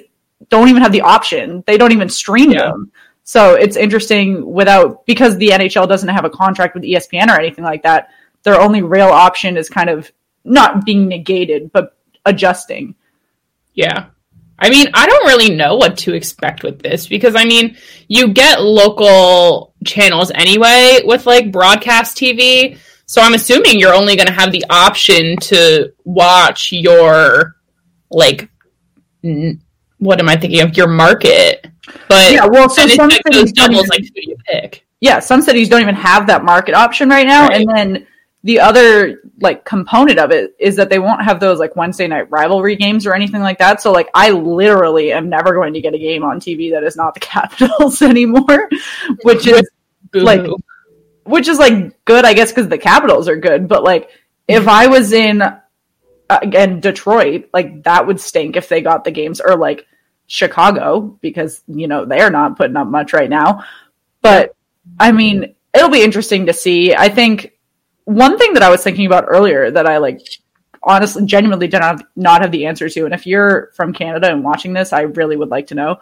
don't 0.50 0.70
even 0.70 0.82
have 0.82 0.92
the 0.92 1.02
option. 1.02 1.64
They 1.66 1.78
don't 1.78 1.92
even 1.92 2.10
stream 2.10 2.52
them. 2.52 2.92
So 3.30 3.54
it's 3.54 3.78
interesting 3.78 4.44
without, 4.44 5.06
because 5.06 5.38
the 5.38 5.50
NHL 5.50 5.88
doesn't 5.88 6.10
have 6.10 6.26
a 6.26 6.32
contract 6.32 6.74
with 6.74 6.82
ESPN 6.82 7.28
or 7.28 7.40
anything 7.40 7.64
like 7.64 7.84
that, 7.84 8.10
their 8.42 8.60
only 8.60 8.82
real 8.82 9.10
option 9.10 9.56
is 9.56 9.70
kind 9.70 9.88
of 9.88 10.12
not 10.44 10.84
being 10.84 11.08
negated, 11.08 11.72
but 11.72 11.96
adjusting. 12.26 12.96
Yeah. 13.76 14.08
I 14.58 14.72
mean, 14.72 14.88
I 14.96 15.06
don't 15.06 15.28
really 15.28 15.54
know 15.56 15.76
what 15.76 15.96
to 16.00 16.16
expect 16.16 16.64
with 16.64 16.82
this 16.82 17.06
because 17.06 17.36
I 17.36 17.46
mean, 17.46 17.78
you 18.08 18.34
get 18.34 18.64
local 18.64 19.76
channels 19.86 20.32
anyway 20.34 21.02
with 21.04 21.28
like 21.28 21.52
broadcast 21.52 22.18
TV. 22.18 22.80
So 23.06 23.22
I'm 23.22 23.36
assuming 23.36 23.78
you're 23.78 23.94
only 23.94 24.16
going 24.16 24.28
to 24.28 24.34
have 24.34 24.52
the 24.52 24.66
option 24.72 25.38
to 25.38 25.94
watch 26.04 26.72
your 26.72 27.58
like 28.10 28.50
n- 29.24 29.62
what 30.00 30.20
am 30.20 30.30
I 30.30 30.36
thinking 30.36 30.62
of 30.62 30.76
your 30.76 30.88
market. 30.88 31.68
But 32.08 32.32
Yeah, 32.32 32.46
well, 32.46 32.70
so 32.70 32.88
some 32.88 33.10
like 33.10 33.22
cities 33.28 33.52
doubles 33.54 33.78
even- 33.86 33.90
like 33.90 34.00
who 34.02 34.10
do 34.10 34.22
you 34.30 34.38
pick? 34.48 34.86
yeah, 35.02 35.20
some 35.20 35.42
cities 35.42 35.70
don't 35.70 35.82
even 35.82 35.96
have 35.96 36.28
that 36.28 36.44
market 36.44 36.74
option 36.76 37.10
right 37.10 37.26
now. 37.26 37.50
And 37.50 37.68
then 37.70 38.06
the 38.44 38.60
other 38.60 39.22
like 39.42 39.66
component 39.66 40.18
of 40.20 40.32
it 40.32 40.56
is 40.60 40.76
that 40.78 40.90
they 40.90 41.00
won't 41.00 41.22
have 41.22 41.40
those 41.40 41.60
like 41.60 41.76
Wednesday 41.76 42.08
night 42.08 42.30
rivalry 42.32 42.76
games 42.76 43.06
or 43.06 43.14
anything 43.14 43.42
like 43.42 43.58
that. 43.60 43.82
So 43.82 43.92
like 43.92 44.10
I 44.14 44.32
literally 44.32 45.12
am 45.12 45.30
never 45.30 45.54
going 45.54 45.74
to 45.74 45.82
get 45.82 45.94
a 45.94 45.98
game 46.00 46.24
on 46.24 46.40
TV 46.40 46.72
that 46.72 46.84
is 46.84 46.96
not 46.96 47.14
the 47.14 47.20
Capitals 47.22 48.02
anymore, 48.14 48.70
which 49.24 49.46
is 49.48 49.70
like 50.14 50.46
which 51.24 51.48
is 51.48 51.60
like 51.60 52.04
good, 52.06 52.26
I 52.26 52.34
guess, 52.34 52.52
because 52.52 52.68
the 52.70 52.78
Capitals 52.78 53.28
are 53.28 53.36
good. 53.38 53.68
But 53.68 53.84
like 53.84 54.10
if 54.48 54.68
I 54.68 54.88
was 54.88 55.12
in 55.14 55.42
uh, 55.42 55.60
again 56.30 56.80
Detroit, 56.80 57.50
like 57.54 57.84
that 57.84 58.08
would 58.08 58.20
stink 58.20 58.56
if 58.56 58.68
they 58.70 58.82
got 58.82 59.04
the 59.04 59.12
games 59.12 59.40
or 59.42 59.56
like 59.56 59.86
Chicago 60.30 61.18
because 61.22 61.64
you 61.68 61.88
know 61.88 62.06
they're 62.06 62.30
not 62.30 62.56
putting 62.56 62.78
up 62.78 62.88
much 62.88 63.12
right 63.14 63.30
now. 63.30 63.66
But 64.22 64.56
I 65.00 65.12
mean, 65.12 65.56
it'll 65.74 65.90
be 65.90 66.04
interesting 66.04 66.46
to 66.46 66.54
see. 66.54 66.96
I 66.96 67.10
think 67.10 67.58
one 68.06 68.38
thing 68.38 68.54
that 68.54 68.64
I 68.64 68.70
was 68.70 68.84
thinking 68.84 69.08
about 69.08 69.26
earlier 69.28 69.72
that 69.72 69.88
I 69.88 69.98
like 69.98 70.22
honestly 70.84 71.26
genuinely 71.26 71.68
did 71.68 71.80
not 71.80 72.04
not 72.16 72.42
have 72.42 72.52
the 72.52 72.68
answer 72.68 72.88
to 72.88 73.06
and 73.06 73.14
if 73.14 73.28
you're 73.28 73.72
from 73.74 73.92
Canada 73.92 74.32
and 74.32 74.44
watching 74.44 74.72
this, 74.72 74.94
I 74.94 75.02
really 75.02 75.36
would 75.36 75.50
like 75.50 75.68
to 75.68 75.76
know. 75.76 75.98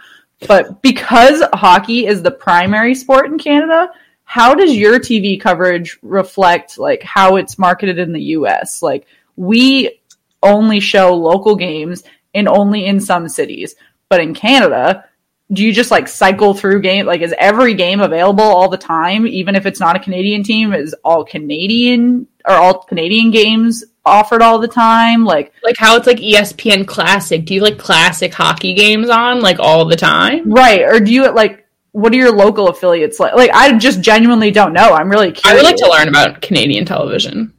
But 0.45 0.81
because 0.81 1.41
hockey 1.53 2.05
is 2.05 2.21
the 2.21 2.29
primary 2.29 2.93
sport 2.93 3.27
in 3.27 3.39
Canada, 3.39 3.89
how 4.25 4.53
does 4.53 4.75
your 4.75 4.99
TV 4.99 5.39
coverage 5.39 5.97
reflect 6.01 6.77
like 6.77 7.01
how 7.01 7.37
it's 7.37 7.57
marketed 7.57 7.97
in 7.97 8.11
the 8.11 8.21
US? 8.21 8.81
Like 8.81 9.07
we 9.37 10.01
only 10.43 10.81
show 10.81 11.15
local 11.15 11.55
games 11.55 12.03
and 12.33 12.47
only 12.47 12.85
in 12.85 12.99
some 12.99 13.27
cities. 13.27 13.75
But 14.09 14.21
in 14.21 14.33
Canada, 14.33 15.05
do 15.51 15.63
you 15.63 15.71
just 15.71 15.91
like 15.91 16.07
cycle 16.07 16.53
through 16.53 16.81
game 16.81 17.05
like 17.05 17.21
is 17.21 17.33
every 17.37 17.73
game 17.73 18.01
available 18.01 18.43
all 18.43 18.67
the 18.67 18.77
time 18.77 19.25
even 19.25 19.55
if 19.55 19.65
it's 19.65 19.79
not 19.79 19.95
a 19.95 19.99
canadian 19.99 20.43
team 20.43 20.73
is 20.73 20.93
all 21.05 21.23
canadian 21.23 22.27
or 22.45 22.53
all 22.53 22.83
canadian 22.83 23.31
games 23.31 23.85
offered 24.05 24.41
all 24.41 24.59
the 24.59 24.67
time 24.67 25.23
like 25.23 25.53
Like 25.63 25.77
how 25.77 25.97
it's 25.97 26.07
like 26.07 26.17
ESPN 26.17 26.87
classic. 26.87 27.45
Do 27.45 27.53
you 27.53 27.61
like 27.61 27.77
classic 27.77 28.33
hockey 28.33 28.73
games 28.73 29.09
on 29.09 29.41
like 29.41 29.59
all 29.59 29.85
the 29.85 29.97
time? 29.97 30.51
right 30.51 30.81
or 30.81 30.99
do 30.99 31.11
you 31.13 31.29
like 31.31 31.65
what 31.91 32.13
are 32.13 32.17
your 32.17 32.31
local 32.31 32.69
affiliates 32.69 33.19
like 33.19 33.33
like 33.33 33.51
i 33.53 33.75
just 33.77 34.01
genuinely 34.01 34.51
don't 34.51 34.71
know 34.71 34.93
i'm 34.93 35.09
really 35.09 35.31
curious 35.31 35.45
I 35.45 35.55
would 35.55 35.63
like 35.63 35.77
to 35.77 35.89
learn 35.89 36.07
about 36.07 36.41
Canadian 36.41 36.85
television. 36.85 37.53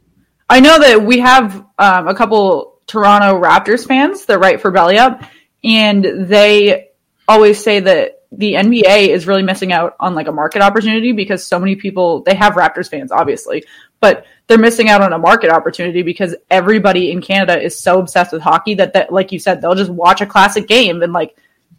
I 0.49 0.59
know 0.59 0.79
that 0.79 1.03
we 1.03 1.19
have 1.19 1.63
um, 1.77 2.07
a 2.07 2.15
couple 2.15 2.79
Toronto 2.87 3.39
Raptors 3.39 3.87
fans 3.87 4.25
that 4.25 4.39
write 4.39 4.61
for 4.61 4.71
Belly 4.71 4.97
Up, 4.97 5.21
and 5.63 6.05
they 6.27 6.89
always 7.27 7.63
say 7.63 7.79
that 7.79 8.23
the 8.31 8.53
NBA 8.53 9.07
is 9.07 9.25
really 9.25 9.41
missing 9.41 9.71
out 9.73 9.95
on 9.99 10.13
like 10.13 10.27
a 10.27 10.31
market 10.31 10.61
opportunity 10.61 11.11
because 11.11 11.45
so 11.45 11.57
many 11.57 11.75
people 11.75 12.21
they 12.21 12.35
have 12.35 12.53
Raptors 12.53 12.89
fans 12.89 13.11
obviously, 13.11 13.63
but 13.99 14.25
they're 14.47 14.57
missing 14.57 14.89
out 14.89 15.01
on 15.01 15.13
a 15.13 15.17
market 15.17 15.49
opportunity 15.49 16.03
because 16.03 16.35
everybody 16.49 17.11
in 17.11 17.21
Canada 17.21 17.59
is 17.59 17.77
so 17.77 17.99
obsessed 17.99 18.31
with 18.31 18.41
hockey 18.41 18.75
that 18.75 18.93
that 18.93 19.11
like 19.11 19.31
you 19.31 19.39
said 19.39 19.61
they'll 19.61 19.75
just 19.75 19.91
watch 19.91 20.21
a 20.21 20.27
classic 20.27 20.67
game 20.67 21.01
and 21.01 21.11
like 21.11 21.35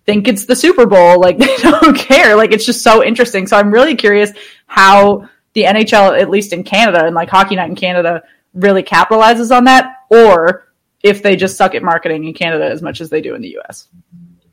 think 0.07 0.27
it's 0.27 0.45
the 0.47 0.57
Super 0.57 0.87
Bowl 0.87 1.21
like 1.21 1.39
they 1.39 1.57
don't 1.59 1.97
care 1.97 2.35
like 2.35 2.53
it's 2.53 2.67
just 2.67 2.83
so 2.83 3.05
interesting. 3.05 3.47
So 3.47 3.57
I'm 3.57 3.71
really 3.71 3.95
curious 3.95 4.33
how 4.67 5.29
the 5.53 5.65
NHL 5.65 6.21
at 6.21 6.31
least 6.31 6.53
in 6.53 6.65
Canada 6.65 7.05
and 7.05 7.15
like 7.15 7.29
Hockey 7.29 7.57
Night 7.57 7.71
in 7.71 7.77
Canada 7.77 8.23
really 8.55 8.83
capitalizes 8.83 9.57
on 9.57 9.65
that 9.65 10.05
or 10.11 10.67
if 11.03 11.23
they 11.23 11.37
just 11.37 11.57
suck 11.57 11.75
at 11.75 11.83
marketing 11.83 12.25
in 12.25 12.35
Canada 12.35 12.65
as 12.65 12.83
much 12.83 13.01
as 13.01 13.11
they 13.11 13.21
do 13.21 13.35
in 13.35 13.43
the 13.43 13.57
US. 13.59 13.89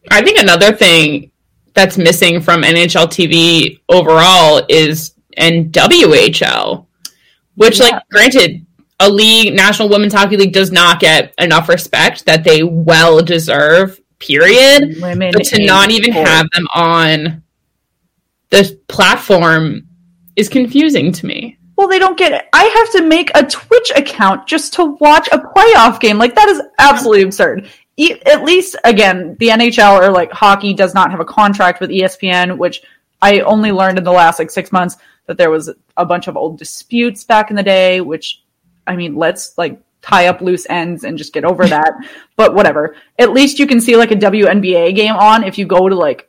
I 0.09 0.21
think 0.21 0.39
another 0.39 0.73
thing 0.73 1.31
that's 1.73 1.97
missing 1.97 2.41
from 2.41 2.63
NHL 2.63 3.07
TV 3.07 3.79
overall 3.89 4.63
is 4.69 5.13
NWHL, 5.37 6.85
which, 7.55 7.79
like, 7.79 8.01
granted, 8.09 8.65
a 8.99 9.09
league, 9.09 9.53
National 9.53 9.89
Women's 9.89 10.13
Hockey 10.13 10.37
League, 10.37 10.53
does 10.53 10.71
not 10.71 10.99
get 10.99 11.33
enough 11.37 11.69
respect 11.69 12.25
that 12.25 12.43
they 12.43 12.63
well 12.63 13.21
deserve. 13.21 13.99
Period. 14.19 14.99
Women 14.99 15.31
but 15.31 15.43
to 15.45 15.63
not 15.63 15.91
even 15.91 16.11
sport. 16.11 16.27
have 16.27 16.47
them 16.53 16.67
on 16.73 17.43
the 18.49 18.79
platform 18.87 19.87
is 20.35 20.49
confusing 20.49 21.11
to 21.11 21.25
me. 21.25 21.56
Well, 21.77 21.87
they 21.87 21.99
don't 21.99 22.17
get 22.17 22.31
it. 22.33 22.45
I 22.51 22.63
have 22.63 22.91
to 22.93 23.07
make 23.07 23.29
a 23.35 23.45
Twitch 23.45 23.91
account 23.95 24.47
just 24.47 24.73
to 24.73 24.85
watch 24.99 25.29
a 25.31 25.37
playoff 25.37 25.99
game. 25.99 26.17
Like 26.17 26.33
that 26.35 26.49
is 26.49 26.61
absolutely 26.79 27.21
absurd. 27.23 27.69
E- 27.97 28.19
at 28.25 28.43
least 28.43 28.75
again, 28.83 29.37
the 29.39 29.49
NHL 29.49 30.01
or 30.01 30.11
like 30.11 30.31
hockey 30.31 30.73
does 30.73 30.93
not 30.95 31.11
have 31.11 31.19
a 31.19 31.25
contract 31.25 31.79
with 31.79 31.91
ESPN, 31.91 32.57
which 32.57 32.81
I 33.21 33.41
only 33.41 33.71
learned 33.71 33.99
in 33.99 34.03
the 34.03 34.11
last 34.11 34.39
like 34.39 34.49
6 34.51 34.71
months 34.71 34.97
that 35.27 35.37
there 35.37 35.51
was 35.51 35.69
a 35.95 36.05
bunch 36.05 36.27
of 36.27 36.35
old 36.35 36.57
disputes 36.57 37.23
back 37.23 37.49
in 37.51 37.55
the 37.55 37.63
day, 37.63 38.01
which 38.01 38.43
I 38.87 38.95
mean, 38.95 39.15
let's 39.15 39.55
like 39.57 39.79
tie 40.01 40.27
up 40.27 40.41
loose 40.41 40.65
ends 40.69 41.03
and 41.03 41.17
just 41.17 41.33
get 41.33 41.45
over 41.45 41.67
that. 41.75 41.91
but 42.35 42.55
whatever. 42.55 42.95
At 43.19 43.33
least 43.33 43.59
you 43.59 43.67
can 43.67 43.81
see 43.81 43.95
like 43.95 44.11
a 44.11 44.15
WNBA 44.15 44.95
game 44.95 45.15
on 45.15 45.43
if 45.43 45.57
you 45.59 45.65
go 45.67 45.87
to 45.87 45.95
like 45.95 46.27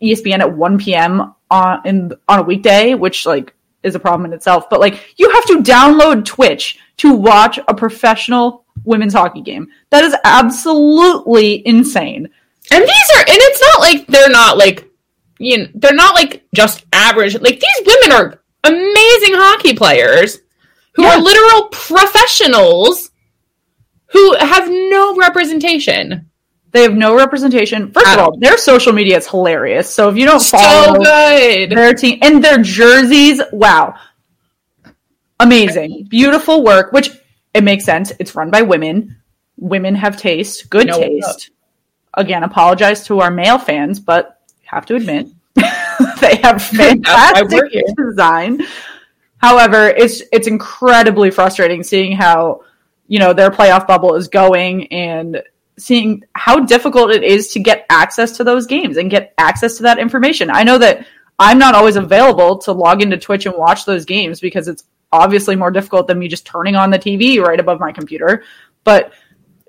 ESPN 0.00 0.40
at 0.40 0.52
1 0.56 0.78
p.m. 0.78 1.34
on 1.50 1.80
in 1.84 2.12
on 2.28 2.38
a 2.38 2.42
weekday, 2.42 2.94
which 2.94 3.26
like 3.26 3.52
is 3.84 3.94
a 3.94 4.00
problem 4.00 4.26
in 4.26 4.32
itself. 4.32 4.68
But 4.68 4.80
like 4.80 5.14
you 5.16 5.30
have 5.30 5.44
to 5.46 5.62
download 5.62 6.24
Twitch 6.24 6.78
to 6.98 7.14
watch 7.14 7.58
a 7.68 7.74
professional 7.74 8.64
women's 8.84 9.14
hockey 9.14 9.40
game. 9.40 9.68
That 9.90 10.04
is 10.04 10.16
absolutely 10.24 11.66
insane. 11.66 12.28
And 12.70 12.82
these 12.82 13.10
are, 13.16 13.20
and 13.20 13.28
it's 13.28 13.60
not 13.60 13.80
like 13.80 14.06
they're 14.06 14.30
not 14.30 14.56
like, 14.56 14.90
you 15.38 15.58
know, 15.58 15.66
they're 15.74 15.94
not 15.94 16.14
like 16.14 16.44
just 16.54 16.84
average. 16.92 17.34
Like 17.34 17.60
these 17.60 17.86
women 17.86 18.12
are 18.12 18.40
amazing 18.64 19.34
hockey 19.34 19.74
players 19.74 20.40
who 20.94 21.02
yeah. 21.02 21.16
are 21.16 21.20
literal 21.20 21.68
professionals 21.68 23.10
who 24.06 24.36
have 24.36 24.70
no 24.70 25.16
representation. 25.16 26.30
They 26.74 26.82
have 26.82 26.94
no 26.94 27.16
representation. 27.16 27.92
First 27.92 28.08
of 28.08 28.18
all, 28.18 28.36
their 28.36 28.58
social 28.58 28.92
media 28.92 29.16
is 29.16 29.28
hilarious. 29.28 29.94
So 29.94 30.08
if 30.08 30.16
you 30.16 30.26
don't 30.26 30.42
follow 30.42 30.94
so 30.94 31.02
good. 31.04 31.70
their 31.70 31.94
team 31.94 32.18
and 32.20 32.42
their 32.42 32.60
jerseys, 32.60 33.40
wow. 33.52 33.94
Amazing. 35.38 36.08
Beautiful 36.10 36.64
work, 36.64 36.90
which 36.90 37.10
it 37.54 37.62
makes 37.62 37.84
sense. 37.84 38.12
It's 38.18 38.34
run 38.34 38.50
by 38.50 38.62
women. 38.62 39.16
Women 39.56 39.94
have 39.94 40.16
taste, 40.16 40.68
good 40.68 40.88
no, 40.88 40.98
taste. 40.98 41.50
Again, 42.14 42.42
apologize 42.42 43.06
to 43.06 43.20
our 43.20 43.30
male 43.30 43.58
fans, 43.58 44.00
but 44.00 44.40
have 44.64 44.84
to 44.86 44.96
admit 44.96 45.28
they 45.54 46.36
have 46.42 46.60
fantastic 46.76 47.72
design. 47.96 48.60
However, 49.38 49.86
it's 49.86 50.22
it's 50.32 50.48
incredibly 50.48 51.30
frustrating 51.30 51.84
seeing 51.84 52.16
how 52.16 52.62
you 53.06 53.20
know 53.20 53.32
their 53.32 53.52
playoff 53.52 53.86
bubble 53.86 54.16
is 54.16 54.26
going 54.26 54.92
and 54.92 55.40
seeing 55.78 56.24
how 56.34 56.60
difficult 56.60 57.10
it 57.10 57.22
is 57.22 57.48
to 57.48 57.60
get 57.60 57.86
access 57.90 58.36
to 58.36 58.44
those 58.44 58.66
games 58.66 58.96
and 58.96 59.10
get 59.10 59.34
access 59.38 59.76
to 59.76 59.82
that 59.84 59.98
information. 59.98 60.50
I 60.50 60.62
know 60.62 60.78
that 60.78 61.06
I'm 61.38 61.58
not 61.58 61.74
always 61.74 61.96
available 61.96 62.58
to 62.58 62.72
log 62.72 63.02
into 63.02 63.16
Twitch 63.16 63.46
and 63.46 63.56
watch 63.56 63.84
those 63.84 64.04
games 64.04 64.40
because 64.40 64.68
it's 64.68 64.84
obviously 65.10 65.56
more 65.56 65.70
difficult 65.70 66.06
than 66.06 66.18
me 66.18 66.28
just 66.28 66.46
turning 66.46 66.76
on 66.76 66.90
the 66.90 66.98
TV 66.98 67.40
right 67.40 67.58
above 67.58 67.80
my 67.80 67.92
computer. 67.92 68.44
But 68.84 69.12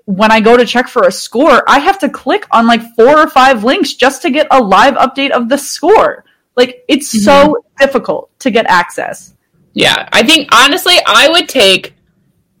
when 0.04 0.30
I 0.30 0.40
go 0.40 0.56
to 0.56 0.64
check 0.64 0.88
for 0.88 1.02
a 1.02 1.12
score, 1.12 1.68
I 1.68 1.80
have 1.80 1.98
to 2.00 2.08
click 2.08 2.46
on 2.52 2.66
like 2.66 2.82
four 2.94 3.18
or 3.18 3.28
five 3.28 3.64
links 3.64 3.94
just 3.94 4.22
to 4.22 4.30
get 4.30 4.46
a 4.50 4.60
live 4.62 4.94
update 4.94 5.30
of 5.30 5.48
the 5.48 5.58
score. 5.58 6.24
Like 6.56 6.84
it's 6.88 7.14
mm-hmm. 7.14 7.24
so 7.24 7.64
difficult 7.78 8.30
to 8.40 8.50
get 8.50 8.66
access. 8.66 9.34
Yeah, 9.72 10.08
I 10.12 10.22
think 10.22 10.48
honestly, 10.52 10.94
I 11.06 11.28
would 11.28 11.48
take 11.48 11.94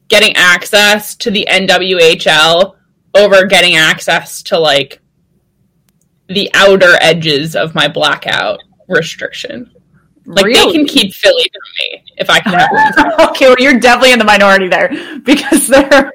getting 0.08 0.34
access 0.36 1.14
to 1.16 1.30
the 1.30 1.46
NWHL 1.48 2.74
over 3.16 3.46
getting 3.46 3.76
access 3.76 4.42
to 4.44 4.58
like 4.58 5.00
the 6.28 6.50
outer 6.54 6.94
edges 7.00 7.54
of 7.56 7.74
my 7.74 7.88
blackout 7.88 8.60
restriction. 8.88 9.70
Like 10.24 10.44
really? 10.44 10.72
they 10.72 10.72
can 10.72 10.86
keep 10.86 11.14
Philly 11.14 11.48
from 11.52 11.62
me 11.78 12.04
if 12.16 12.28
I 12.28 12.40
can 12.40 12.54
have 12.54 13.20
okay, 13.30 13.46
well 13.46 13.56
you're 13.60 13.78
definitely 13.78 14.12
in 14.12 14.18
the 14.18 14.24
minority 14.24 14.66
there 14.66 14.90
because 15.22 15.68
there 15.68 15.88
are 15.94 16.12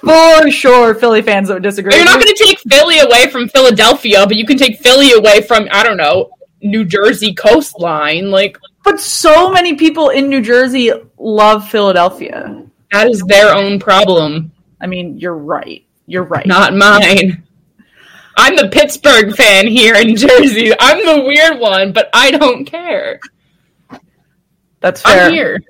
for 0.00 0.50
sure 0.50 0.94
Philly 0.96 1.22
fans 1.22 1.48
that 1.48 1.54
would 1.54 1.62
disagree. 1.62 1.94
You're 1.94 2.04
not 2.04 2.20
going 2.20 2.34
to 2.34 2.44
take 2.44 2.58
Philly 2.60 2.98
away 2.98 3.28
from 3.30 3.48
Philadelphia, 3.48 4.26
but 4.26 4.36
you 4.36 4.46
can 4.46 4.58
take 4.58 4.80
Philly 4.80 5.12
away 5.12 5.42
from 5.42 5.68
I 5.70 5.84
don't 5.84 5.96
know 5.96 6.30
New 6.60 6.84
Jersey 6.84 7.34
coastline. 7.34 8.30
Like, 8.30 8.58
but 8.84 9.00
so 9.00 9.50
many 9.50 9.74
people 9.74 10.10
in 10.10 10.28
New 10.28 10.42
Jersey 10.42 10.92
love 11.18 11.68
Philadelphia. 11.68 12.64
That 12.92 13.08
is 13.08 13.20
their 13.22 13.54
own 13.54 13.78
problem. 13.78 14.52
I 14.80 14.86
mean, 14.86 15.18
you're 15.18 15.36
right. 15.36 15.85
You're 16.06 16.24
right. 16.24 16.46
Not 16.46 16.74
mine. 16.74 17.42
I'm 18.36 18.56
the 18.56 18.68
Pittsburgh 18.68 19.34
fan 19.34 19.66
here 19.66 19.94
in 19.94 20.14
Jersey. 20.14 20.72
I'm 20.78 21.04
the 21.04 21.24
weird 21.24 21.58
one, 21.58 21.92
but 21.92 22.10
I 22.12 22.30
don't 22.30 22.64
care. 22.64 23.18
That's 24.80 25.00
fair. 25.02 25.26
I'm 25.26 25.32
here. 25.32 25.60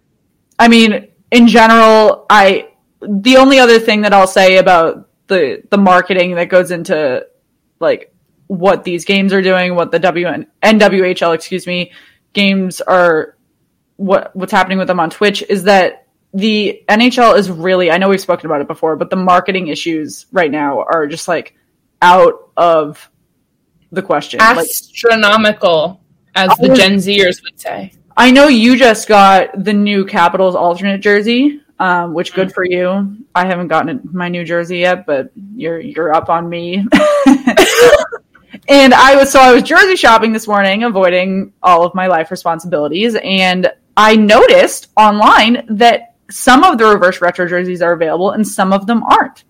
I 0.59 0.69
mean, 0.69 1.09
in 1.31 1.49
general, 1.49 2.27
I 2.29 2.71
the 3.01 3.37
only 3.37 3.59
other 3.59 3.79
thing 3.79 4.03
that 4.03 4.13
I'll 4.13 4.27
say 4.27 4.59
about 4.59 5.09
the 5.29 5.63
the 5.71 5.79
marketing 5.79 6.35
that 6.35 6.49
goes 6.49 6.71
into 6.71 7.27
like 7.79 8.13
what 8.49 8.85
these 8.85 9.05
games 9.05 9.33
are 9.33 9.43
doing, 9.43 9.75
what 9.75 9.91
the 9.91 10.01
WN 10.01 10.47
NWHL, 10.63 11.35
excuse 11.35 11.67
me, 11.67 11.93
games 12.33 12.81
are 12.81 13.37
what 13.97 14.35
what's 14.35 14.53
happening 14.53 14.79
with 14.79 14.89
them 14.89 15.01
on 15.01 15.11
Twitch 15.11 15.43
is 15.49 15.65
that 15.65 16.06
the 16.37 16.83
NHL 16.87 17.39
is 17.39 17.51
really, 17.51 17.91
I 17.91 17.97
know 17.97 18.11
we've 18.11 18.21
spoken 18.21 18.45
about 18.45 18.61
it 18.61 18.69
before, 18.69 18.95
but 18.97 19.09
the 19.09 19.17
marketing 19.17 19.69
issues 19.69 20.27
right 20.31 20.51
now 20.51 20.81
are 20.83 21.07
just 21.07 21.29
like 21.29 21.57
out 22.03 22.51
of 22.59 23.11
the 23.91 24.03
question. 24.03 24.41
Astronomical, 24.43 26.03
like, 26.35 26.51
as 26.51 26.59
the 26.59 26.69
was, 26.69 26.79
Gen 26.79 26.97
Zers 26.97 27.43
would 27.43 27.59
say. 27.59 27.95
I 28.15 28.33
know 28.33 28.49
you 28.49 28.77
just 28.77 29.09
got 29.09 29.65
the 29.65 29.73
new 29.73 30.05
Capitals 30.05 30.55
alternate 30.55 30.99
jersey, 30.99 31.63
um, 31.79 32.13
which 32.13 32.35
good 32.35 32.53
for 32.53 32.67
you. 32.67 33.17
I 33.35 33.47
haven't 33.47 33.69
gotten 33.69 34.07
my 34.13 34.29
new 34.29 34.45
jersey 34.45 34.79
yet, 34.81 35.07
but 35.07 35.31
you're 35.35 35.81
you're 35.81 36.15
up 36.15 36.29
on 36.29 36.51
me. 36.51 36.77
and 38.69 38.93
I 38.93 39.17
was 39.17 39.33
so 39.33 39.41
I 39.41 39.55
was 39.55 39.63
jersey 39.63 39.97
shopping 39.97 40.35
this 40.35 40.47
morning, 40.47 40.85
avoiding 40.85 41.55
all 41.63 41.85
of 41.87 41.95
my 41.95 42.09
life 42.09 42.31
responsibilities, 42.31 43.17
and 43.23 43.73
I 43.97 44.17
noticed 44.17 44.89
online 44.99 45.65
that 45.71 46.16
some 46.31 46.65
of 46.65 46.79
the 46.79 46.87
reverse 46.87 47.21
retro 47.21 47.49
jerseys 47.49 47.83
are 47.83 47.93
available 47.93 48.33
and 48.33 48.47
some 48.47 48.73
of 48.73 48.87
them 48.87 49.03
aren't. 49.05 49.45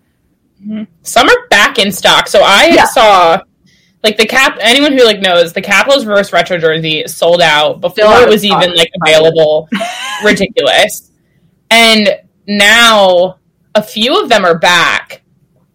Mm-hmm. 0.60 0.84
Some 1.02 1.28
are 1.28 1.48
back 1.48 1.78
in 1.78 1.92
stock. 1.92 2.28
So 2.28 2.40
I 2.42 2.66
yeah. 2.66 2.84
saw 2.84 3.42
like 4.02 4.16
the 4.16 4.26
cap 4.26 4.56
anyone 4.60 4.92
who 4.92 5.04
like 5.04 5.20
knows 5.20 5.52
the 5.52 5.62
Capitals 5.62 6.06
reverse 6.06 6.32
retro 6.32 6.58
jersey 6.58 7.06
sold 7.06 7.40
out 7.40 7.80
before 7.80 8.20
it 8.20 8.28
was 8.28 8.44
even 8.44 8.74
like 8.74 8.90
available. 9.02 9.68
Ridiculous. 10.24 11.10
And 11.70 12.20
now 12.46 13.38
a 13.74 13.82
few 13.82 14.22
of 14.22 14.28
them 14.28 14.44
are 14.44 14.58
back, 14.58 15.22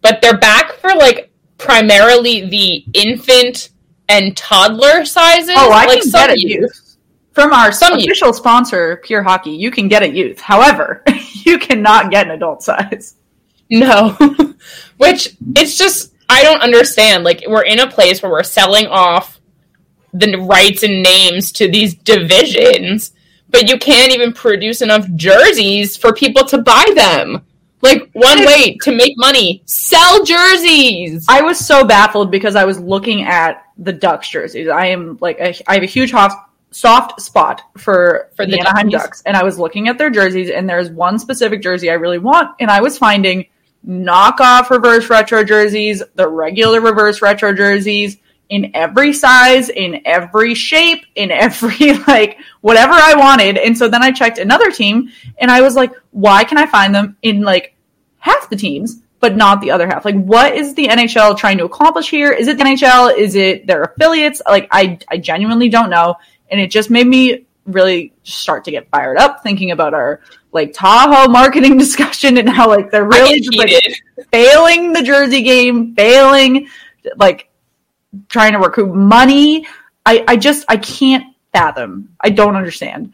but 0.00 0.20
they're 0.22 0.38
back 0.38 0.72
for 0.74 0.94
like 0.94 1.32
primarily 1.58 2.48
the 2.48 2.84
infant 2.94 3.70
and 4.08 4.36
toddler 4.36 5.04
sizes. 5.04 5.54
Oh, 5.56 5.70
I 5.70 5.86
like 5.86 6.02
can 6.02 6.10
get 6.10 6.30
it. 6.30 6.38
Youth. 6.40 6.81
From 7.32 7.52
our 7.52 7.72
Some 7.72 7.94
official 7.94 8.28
youth. 8.28 8.36
sponsor, 8.36 8.96
Pure 9.04 9.22
Hockey, 9.22 9.52
you 9.52 9.70
can 9.70 9.88
get 9.88 10.02
a 10.02 10.08
youth. 10.08 10.40
However, 10.40 11.02
you 11.44 11.58
cannot 11.58 12.10
get 12.10 12.26
an 12.26 12.32
adult 12.32 12.62
size. 12.62 13.16
No. 13.70 14.10
Which 14.98 15.36
it's 15.56 15.78
just 15.78 16.12
I 16.28 16.42
don't 16.42 16.60
understand. 16.60 17.24
Like 17.24 17.44
we're 17.48 17.64
in 17.64 17.80
a 17.80 17.90
place 17.90 18.22
where 18.22 18.30
we're 18.30 18.42
selling 18.42 18.86
off 18.86 19.40
the 20.12 20.36
rights 20.36 20.82
and 20.82 21.02
names 21.02 21.52
to 21.52 21.70
these 21.70 21.94
divisions, 21.94 23.12
but 23.48 23.68
you 23.68 23.78
can't 23.78 24.12
even 24.12 24.32
produce 24.32 24.82
enough 24.82 25.06
jerseys 25.14 25.96
for 25.96 26.12
people 26.12 26.44
to 26.46 26.58
buy 26.58 26.84
them. 26.94 27.42
Like 27.80 28.10
one 28.12 28.46
way 28.46 28.78
to 28.82 28.94
make 28.94 29.14
money, 29.16 29.62
sell 29.66 30.24
jerseys. 30.24 31.26
I 31.28 31.42
was 31.42 31.58
so 31.58 31.84
baffled 31.84 32.30
because 32.30 32.54
I 32.54 32.64
was 32.64 32.78
looking 32.78 33.22
at 33.24 33.64
the 33.76 33.92
Ducks 33.92 34.28
jerseys. 34.28 34.68
I 34.68 34.86
am 34.86 35.18
like 35.20 35.40
a, 35.40 35.54
I 35.68 35.74
have 35.74 35.82
a 35.82 35.86
huge 35.86 36.12
soft 36.72 37.20
spot 37.20 37.62
for 37.78 38.30
for 38.36 38.44
the, 38.46 38.52
the 38.52 38.60
Anaheim 38.60 38.88
Ducks, 38.88 39.22
and 39.24 39.36
I 39.36 39.44
was 39.44 39.58
looking 39.58 39.88
at 39.88 39.98
their 39.98 40.10
jerseys, 40.10 40.50
and 40.50 40.68
there's 40.68 40.90
one 40.90 41.18
specific 41.18 41.62
jersey 41.62 41.90
I 41.90 41.94
really 41.94 42.18
want, 42.18 42.56
and 42.60 42.70
I 42.70 42.80
was 42.80 42.98
finding 42.98 43.46
knockoff 43.86 44.70
reverse 44.70 45.08
retro 45.10 45.44
jerseys, 45.44 46.02
the 46.14 46.28
regular 46.28 46.80
reverse 46.80 47.22
retro 47.22 47.52
jerseys 47.52 48.18
in 48.48 48.70
every 48.74 49.12
size, 49.12 49.70
in 49.70 50.02
every 50.04 50.54
shape, 50.54 51.04
in 51.14 51.30
every 51.30 51.94
like 52.06 52.38
whatever 52.60 52.92
I 52.92 53.14
wanted. 53.16 53.56
And 53.56 53.76
so 53.76 53.88
then 53.88 54.02
I 54.02 54.12
checked 54.12 54.38
another 54.38 54.70
team 54.70 55.10
and 55.38 55.50
I 55.50 55.62
was 55.62 55.74
like, 55.74 55.92
why 56.10 56.44
can 56.44 56.58
I 56.58 56.66
find 56.66 56.94
them 56.94 57.16
in 57.22 57.42
like 57.42 57.74
half 58.18 58.50
the 58.50 58.56
teams, 58.56 59.00
but 59.20 59.36
not 59.36 59.60
the 59.60 59.70
other 59.70 59.86
half? 59.86 60.04
Like 60.04 60.22
what 60.22 60.54
is 60.54 60.74
the 60.74 60.88
NHL 60.88 61.36
trying 61.36 61.58
to 61.58 61.64
accomplish 61.64 62.10
here? 62.10 62.30
Is 62.30 62.46
it 62.46 62.58
the 62.58 62.64
NHL? 62.64 63.16
Is 63.16 63.34
it 63.34 63.66
their 63.66 63.82
affiliates? 63.82 64.42
Like 64.46 64.68
I 64.70 64.98
I 65.08 65.16
genuinely 65.16 65.68
don't 65.68 65.90
know 65.90 66.16
and 66.52 66.60
it 66.60 66.70
just 66.70 66.90
made 66.90 67.08
me 67.08 67.46
really 67.66 68.12
start 68.22 68.64
to 68.64 68.70
get 68.70 68.88
fired 68.90 69.16
up 69.16 69.42
thinking 69.42 69.70
about 69.70 69.94
our 69.94 70.20
like 70.52 70.72
Tahoe 70.72 71.28
marketing 71.28 71.78
discussion 71.78 72.36
and 72.36 72.48
how 72.48 72.68
like 72.68 72.90
they're 72.90 73.04
really 73.04 73.40
just 73.40 73.56
like 73.56 73.72
failing 74.30 74.92
the 74.92 75.02
Jersey 75.02 75.42
game, 75.42 75.94
failing 75.96 76.68
like 77.16 77.48
trying 78.28 78.52
to 78.52 78.58
recruit 78.58 78.94
money. 78.94 79.66
I, 80.04 80.24
I 80.28 80.36
just 80.36 80.64
I 80.68 80.76
can't 80.76 81.34
fathom. 81.52 82.14
I 82.20 82.30
don't 82.30 82.54
understand. 82.54 83.12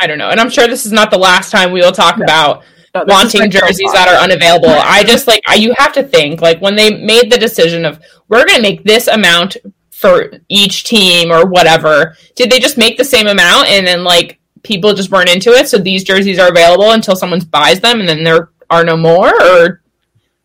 I 0.00 0.06
don't 0.06 0.18
know. 0.18 0.30
And 0.30 0.40
I'm 0.40 0.50
sure 0.50 0.66
this 0.66 0.86
is 0.86 0.92
not 0.92 1.10
the 1.10 1.18
last 1.18 1.50
time 1.50 1.70
we 1.70 1.80
will 1.80 1.92
talk 1.92 2.16
no. 2.16 2.24
about 2.24 2.64
no, 2.94 3.04
wanting 3.06 3.50
jerseys 3.50 3.92
that 3.92 4.08
are 4.08 4.22
unavailable. 4.22 4.68
I 4.70 5.04
just 5.04 5.26
like 5.26 5.42
I, 5.46 5.56
you 5.56 5.74
have 5.76 5.92
to 5.94 6.02
think 6.02 6.40
like 6.40 6.60
when 6.60 6.76
they 6.76 6.94
made 6.94 7.30
the 7.30 7.38
decision 7.38 7.84
of 7.84 8.00
we're 8.28 8.46
going 8.46 8.56
to 8.56 8.62
make 8.62 8.84
this 8.84 9.06
amount 9.08 9.58
for 10.00 10.32
each 10.48 10.84
team 10.84 11.30
or 11.30 11.44
whatever. 11.44 12.16
Did 12.34 12.50
they 12.50 12.58
just 12.58 12.78
make 12.78 12.96
the 12.96 13.04
same 13.04 13.26
amount 13.26 13.68
and 13.68 13.86
then 13.86 14.02
like 14.02 14.40
people 14.62 14.94
just 14.94 15.10
weren't 15.10 15.28
into 15.28 15.50
it? 15.50 15.68
So 15.68 15.76
these 15.76 16.04
jerseys 16.04 16.38
are 16.38 16.48
available 16.48 16.92
until 16.92 17.14
someone 17.14 17.40
buys 17.40 17.80
them 17.80 18.00
and 18.00 18.08
then 18.08 18.24
there 18.24 18.48
are 18.70 18.82
no 18.82 18.96
more? 18.96 19.28
Or 19.28 19.82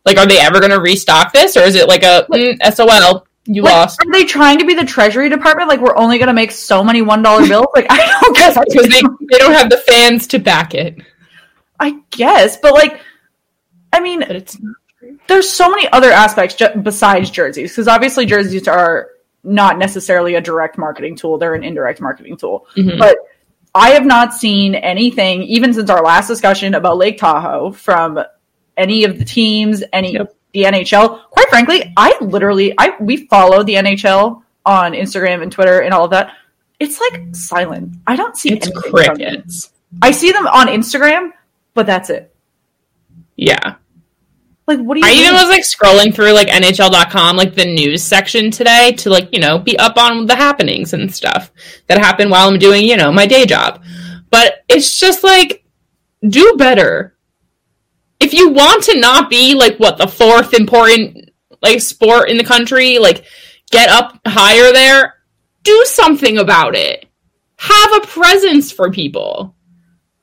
like, 0.03 0.17
are 0.17 0.27
they 0.27 0.39
ever 0.39 0.59
going 0.59 0.71
to 0.71 0.81
restock 0.81 1.31
this? 1.31 1.55
Or 1.55 1.61
is 1.61 1.75
it 1.75 1.87
like 1.87 2.03
a 2.03 2.27
mm, 2.29 2.57
SOL? 2.73 3.25
You 3.45 3.61
like, 3.61 3.73
lost. 3.73 4.01
Are 4.01 4.11
they 4.11 4.25
trying 4.25 4.59
to 4.59 4.65
be 4.65 4.73
the 4.73 4.83
Treasury 4.83 5.29
Department? 5.29 5.69
Like 5.69 5.79
we're 5.79 5.95
only 5.95 6.17
going 6.17 6.27
to 6.27 6.33
make 6.33 6.51
so 6.51 6.83
many 6.83 7.01
one 7.01 7.21
dollar 7.21 7.47
bills? 7.47 7.67
Like 7.73 7.87
I 7.89 8.19
don't 8.21 8.35
guess 8.35 8.57
because 8.57 8.89
they 8.89 9.01
they 9.31 9.37
don't 9.37 9.53
have 9.53 9.69
the 9.69 9.77
fans 9.87 10.27
to 10.27 10.39
back 10.39 10.73
it. 10.73 10.97
I 11.79 11.99
guess, 12.09 12.57
but 12.57 12.73
like 12.73 12.99
I 13.93 14.01
mean, 14.01 14.25
there's 15.27 15.49
so 15.49 15.69
many 15.69 15.87
other 15.93 16.11
aspects 16.11 16.55
ju- 16.55 16.75
besides 16.81 17.29
jerseys 17.29 17.71
because 17.71 17.87
obviously 17.87 18.25
jerseys 18.25 18.67
are 18.67 19.09
not 19.45 19.77
necessarily 19.77 20.36
a 20.36 20.41
direct 20.41 20.77
marketing 20.77 21.15
tool; 21.15 21.38
they're 21.38 21.53
an 21.55 21.63
indirect 21.63 22.01
marketing 22.01 22.38
tool. 22.38 22.67
Mhm. 22.75 22.97
But 22.99 23.17
I 23.73 23.91
have 23.91 24.05
not 24.05 24.34
seen 24.34 24.75
anything, 24.75 25.43
even 25.43 25.73
since 25.73 25.89
our 25.89 26.01
last 26.03 26.27
discussion 26.27 26.73
about 26.73 26.97
Lake 26.97 27.17
Tahoe, 27.17 27.71
from 27.71 28.19
any 28.77 29.03
of 29.03 29.19
the 29.19 29.25
teams, 29.25 29.84
any 29.93 30.17
the 30.53 30.63
NHL. 30.63 31.19
Quite 31.31 31.49
frankly, 31.49 31.93
I 31.97 32.15
literally, 32.21 32.73
I 32.77 32.93
we 32.99 33.27
follow 33.27 33.63
the 33.63 33.75
NHL 33.75 34.41
on 34.65 34.93
Instagram 34.93 35.43
and 35.43 35.51
Twitter 35.51 35.79
and 35.81 35.93
all 35.93 36.05
of 36.05 36.12
that. 36.12 36.31
It's 36.79 36.99
like 36.99 37.21
silent. 37.36 37.93
I 38.08 38.15
don't 38.15 38.36
see 38.38 38.53
It's 38.53 38.67
anything 38.67 38.81
from 38.81 38.91
them. 38.91 39.15
crickets. 39.15 39.71
I 40.01 40.12
see 40.12 40.31
them 40.31 40.47
on 40.47 40.67
Instagram, 40.67 41.31
but 41.73 41.86
that's 41.86 42.10
it. 42.10 42.34
Yeah. 43.36 43.75
Like, 44.67 44.80
what 44.80 44.95
do 44.95 45.01
you? 45.01 45.06
I 45.06 45.12
even 45.13 45.34
was 45.34 45.47
like 45.49 45.62
scrolling 45.62 46.13
through 46.13 46.34
like 46.34 46.47
NHL.com, 46.47 47.38
like 47.38 47.54
the 47.54 47.65
news 47.65 48.04
section 48.04 48.49
today 48.49 48.93
to 48.93 49.10
like, 49.10 49.30
you 49.32 49.39
know, 49.39 49.60
be 49.60 49.78
up 49.78 49.97
on 49.97 50.25
the 50.25 50.36
happenings 50.36 50.93
and 50.93 51.13
stuff 51.13 51.51
that 51.88 51.99
happen 51.99 52.30
while 52.30 52.49
I'm 52.49 52.58
doing, 52.58 52.84
you 52.84 52.97
know, 52.97 53.12
my 53.12 53.28
day 53.28 53.45
job. 53.45 53.84
But 54.32 54.63
it's 54.67 54.99
just 54.99 55.23
like, 55.23 55.63
do 56.28 56.56
better. 56.58 57.15
If 58.19 58.34
you 58.34 58.49
want 58.49 58.84
to 58.86 58.99
not 58.99 59.30
be 59.30 59.54
like 59.54 59.78
what 59.78 59.97
the 59.97 60.08
fourth 60.08 60.54
important 60.54 61.30
like 61.62 61.82
sport 61.82 62.30
in 62.30 62.38
the 62.38 62.43
country, 62.43 62.97
like 62.97 63.25
get 63.71 63.89
up 63.89 64.19
higher 64.25 64.71
there, 64.71 65.15
do 65.63 65.84
something 65.86 66.38
about 66.39 66.75
it. 66.75 67.06
Have 67.58 67.93
a 67.93 68.08
presence 68.08 68.71
for 68.71 68.91
people. 68.91 69.56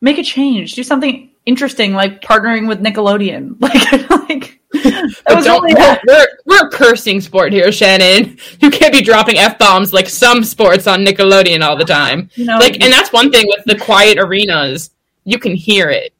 make 0.00 0.18
a 0.18 0.22
change. 0.22 0.74
Do 0.74 0.82
something 0.82 1.30
interesting, 1.46 1.92
like 1.92 2.20
partnering 2.22 2.68
with 2.68 2.80
Nickelodeon. 2.80 3.56
Like, 3.60 4.10
like 4.10 4.60
that 4.72 5.34
was 5.34 5.46
we're, 5.46 6.00
we're, 6.06 6.26
we're 6.46 6.66
a 6.66 6.70
cursing 6.70 7.20
sport 7.20 7.52
here, 7.52 7.70
Shannon. 7.70 8.38
You 8.60 8.70
can't 8.70 8.92
be 8.92 9.02
dropping 9.02 9.36
f 9.36 9.58
bombs 9.58 9.92
like 9.92 10.08
some 10.08 10.44
sports 10.44 10.86
on 10.86 11.04
Nickelodeon 11.04 11.62
all 11.62 11.76
the 11.76 11.84
time. 11.84 12.30
Know, 12.38 12.56
like, 12.56 12.82
and 12.82 12.92
that's 12.92 13.12
one 13.12 13.30
thing 13.30 13.44
with 13.48 13.64
the 13.66 13.78
quiet 13.78 14.18
arenas. 14.18 14.90
You 15.24 15.38
can 15.38 15.54
hear 15.54 15.90
it. 15.90 16.14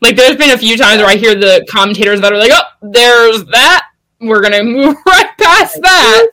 Like, 0.00 0.16
there's 0.16 0.36
been 0.36 0.50
a 0.50 0.58
few 0.58 0.76
times 0.76 0.98
where 0.98 1.08
I 1.08 1.16
hear 1.16 1.36
the 1.36 1.64
commentators 1.70 2.20
that 2.22 2.32
are 2.32 2.38
like, 2.38 2.50
"Oh, 2.52 2.90
there's 2.90 3.44
that. 3.46 3.86
We're 4.20 4.42
gonna 4.42 4.64
move 4.64 4.96
right 5.06 5.30
past 5.38 5.80
that." 5.80 6.26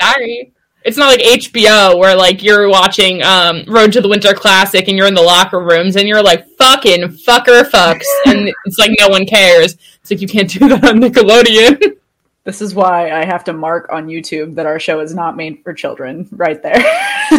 Sorry. 0.00 0.52
It's 0.84 0.96
not 0.96 1.06
like 1.06 1.20
HBO 1.20 1.98
where 1.98 2.16
like 2.16 2.42
you're 2.42 2.68
watching 2.68 3.22
um, 3.22 3.64
Road 3.66 3.92
to 3.92 4.00
the 4.00 4.08
Winter 4.08 4.34
Classic 4.34 4.86
and 4.88 4.96
you're 4.96 5.06
in 5.06 5.14
the 5.14 5.22
locker 5.22 5.60
rooms 5.60 5.96
and 5.96 6.08
you're 6.08 6.22
like 6.22 6.46
fucking 6.58 7.02
fucker 7.08 7.62
fucks 7.62 8.06
and 8.26 8.52
it's 8.64 8.78
like 8.78 8.92
no 8.98 9.08
one 9.08 9.26
cares. 9.26 9.76
It's 10.00 10.10
like 10.10 10.20
you 10.20 10.28
can't 10.28 10.50
do 10.50 10.68
that 10.68 10.84
on 10.84 11.00
Nickelodeon. 11.00 11.98
This 12.44 12.60
is 12.60 12.74
why 12.74 13.12
I 13.12 13.24
have 13.24 13.44
to 13.44 13.52
mark 13.52 13.88
on 13.92 14.08
YouTube 14.08 14.56
that 14.56 14.66
our 14.66 14.80
show 14.80 14.98
is 14.98 15.14
not 15.14 15.36
made 15.36 15.62
for 15.62 15.72
children. 15.72 16.28
Right 16.32 16.60
there. 16.60 16.74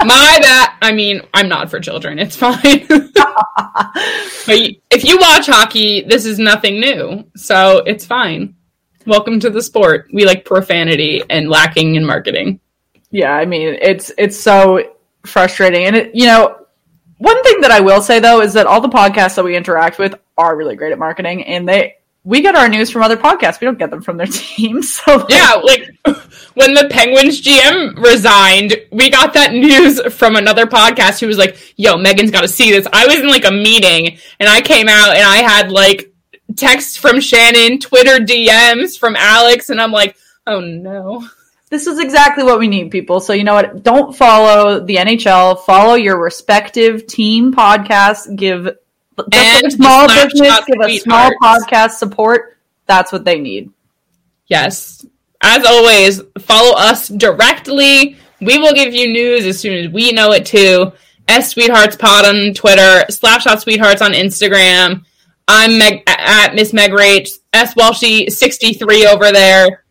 My 0.00 0.38
bad. 0.40 0.70
I 0.80 0.92
mean, 0.94 1.20
I'm 1.34 1.50
not 1.50 1.70
for 1.70 1.80
children. 1.80 2.18
It's 2.18 2.34
fine. 2.34 2.86
but 2.88 3.04
if 4.90 5.04
you 5.04 5.18
watch 5.18 5.46
hockey, 5.46 6.02
this 6.02 6.24
is 6.24 6.38
nothing 6.38 6.80
new, 6.80 7.26
so 7.36 7.82
it's 7.84 8.06
fine. 8.06 8.54
Welcome 9.06 9.38
to 9.40 9.50
the 9.50 9.62
sport. 9.62 10.08
We 10.12 10.24
like 10.24 10.44
profanity 10.44 11.22
and 11.30 11.48
lacking 11.48 11.94
in 11.94 12.04
marketing. 12.04 12.60
yeah, 13.10 13.32
I 13.32 13.44
mean, 13.46 13.78
it's 13.80 14.10
it's 14.18 14.36
so 14.38 14.82
frustrating, 15.24 15.84
and 15.86 15.94
it, 15.96 16.14
you 16.14 16.26
know, 16.26 16.66
one 17.18 17.42
thing 17.44 17.60
that 17.60 17.70
I 17.70 17.80
will 17.80 18.02
say 18.02 18.18
though 18.20 18.40
is 18.40 18.52
that 18.54 18.66
all 18.66 18.80
the 18.80 18.88
podcasts 18.88 19.36
that 19.36 19.44
we 19.44 19.56
interact 19.56 19.98
with 19.98 20.14
are 20.36 20.56
really 20.56 20.76
great 20.76 20.92
at 20.92 20.98
marketing, 20.98 21.44
and 21.44 21.68
they 21.68 21.94
we 22.24 22.40
get 22.40 22.56
our 22.56 22.68
news 22.68 22.90
from 22.90 23.02
other 23.02 23.16
podcasts. 23.16 23.60
We 23.60 23.66
don't 23.66 23.78
get 23.78 23.90
them 23.90 24.02
from 24.02 24.16
their 24.16 24.26
teams. 24.30 24.94
So 24.94 25.16
like, 25.16 25.30
Yeah, 25.30 25.52
like 25.62 25.88
when 26.54 26.74
the 26.74 26.88
Penguins 26.90 27.40
GM 27.40 28.02
resigned, 28.02 28.74
we 28.90 29.08
got 29.10 29.32
that 29.34 29.52
news 29.52 30.00
from 30.12 30.34
another 30.34 30.66
podcast 30.66 31.20
who 31.20 31.28
was 31.28 31.38
like, 31.38 31.56
"Yo, 31.76 31.96
Megan's 31.96 32.32
got 32.32 32.40
to 32.40 32.48
see 32.48 32.72
this." 32.72 32.88
I 32.92 33.06
was 33.06 33.20
in 33.20 33.28
like 33.28 33.44
a 33.44 33.52
meeting 33.52 34.18
and 34.40 34.48
I 34.48 34.60
came 34.60 34.88
out 34.88 35.14
and 35.14 35.22
I 35.24 35.36
had 35.36 35.70
like 35.70 36.12
texts 36.54 36.96
from 36.96 37.20
Shannon, 37.20 37.78
Twitter 37.78 38.24
DMs 38.24 38.98
from 38.98 39.16
Alex, 39.16 39.70
and 39.70 39.80
I'm 39.80 39.92
like, 39.92 40.16
"Oh 40.46 40.60
no." 40.60 41.26
This 41.68 41.88
is 41.88 41.98
exactly 41.98 42.44
what 42.44 42.60
we 42.60 42.68
need, 42.68 42.92
people. 42.92 43.18
So 43.18 43.32
you 43.32 43.42
know 43.42 43.54
what? 43.54 43.82
Don't 43.82 44.16
follow 44.16 44.78
the 44.78 44.96
NHL. 44.96 45.64
Follow 45.64 45.94
your 45.94 46.20
respective 46.20 47.08
team 47.08 47.52
podcasts. 47.52 48.34
Give 48.36 48.68
And 49.32 49.66
a 49.66 49.70
small 49.70 50.06
business. 50.06 50.60
Give 50.64 50.80
a 50.80 50.98
small 50.98 51.30
podcast 51.42 51.92
support. 51.92 52.56
That's 52.86 53.10
what 53.10 53.24
they 53.24 53.40
need. 53.40 53.72
Yes. 54.46 55.04
As 55.42 55.64
always, 55.64 56.22
follow 56.38 56.76
us 56.76 57.08
directly. 57.08 58.16
We 58.40 58.58
will 58.58 58.72
give 58.72 58.94
you 58.94 59.12
news 59.12 59.44
as 59.44 59.58
soon 59.58 59.84
as 59.84 59.92
we 59.92 60.12
know 60.12 60.32
it 60.32 60.46
too. 60.46 60.92
S 61.28 61.50
Sweethearts 61.50 61.96
Pod 61.96 62.26
on 62.26 62.54
Twitter, 62.54 63.04
Slapshot 63.10 63.60
Sweethearts 63.60 64.02
on 64.02 64.12
Instagram. 64.12 65.04
I'm 65.48 65.78
Meg 65.78 66.02
at 66.06 66.54
Miss 66.54 66.72
Meg 66.72 66.90
Rach, 66.90 67.38
S 67.52 67.74
Walshy 67.74 68.30
sixty 68.30 68.72
three 68.72 69.06
over 69.06 69.30
there. 69.30 69.84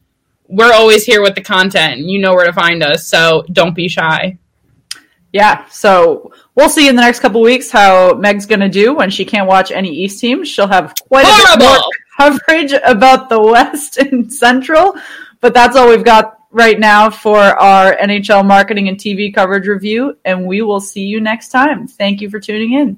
We're 0.47 0.73
always 0.73 1.05
here 1.05 1.21
with 1.21 1.35
the 1.35 1.41
content. 1.41 1.99
And 1.99 2.09
you 2.09 2.19
know 2.19 2.33
where 2.33 2.45
to 2.45 2.53
find 2.53 2.83
us, 2.83 3.07
so 3.07 3.43
don't 3.51 3.75
be 3.75 3.87
shy. 3.87 4.37
Yeah. 5.31 5.65
So 5.69 6.31
we'll 6.55 6.69
see 6.69 6.87
in 6.87 6.95
the 6.95 7.01
next 7.01 7.19
couple 7.19 7.41
weeks 7.41 7.69
how 7.69 8.13
Meg's 8.13 8.45
going 8.45 8.61
to 8.61 8.69
do 8.69 8.93
when 8.93 9.09
she 9.09 9.25
can't 9.25 9.47
watch 9.47 9.69
any 9.69 9.89
East 9.89 10.19
teams. 10.19 10.47
She'll 10.47 10.67
have 10.67 10.93
quite 11.09 11.25
a 11.25 11.57
bit 11.57 11.65
more 11.65 11.77
coverage 12.17 12.73
about 12.85 13.27
the 13.27 13.41
West 13.41 13.97
and 13.97 14.31
Central. 14.31 14.95
But 15.41 15.53
that's 15.53 15.75
all 15.75 15.89
we've 15.89 16.05
got 16.05 16.39
right 16.51 16.79
now 16.79 17.09
for 17.09 17.37
our 17.37 17.97
NHL 17.97 18.45
marketing 18.45 18.87
and 18.87 18.97
TV 18.97 19.33
coverage 19.33 19.67
review. 19.67 20.17
And 20.23 20.45
we 20.45 20.61
will 20.61 20.79
see 20.79 21.03
you 21.03 21.19
next 21.19 21.49
time. 21.49 21.85
Thank 21.87 22.21
you 22.21 22.29
for 22.29 22.39
tuning 22.39 22.73
in. 22.73 22.97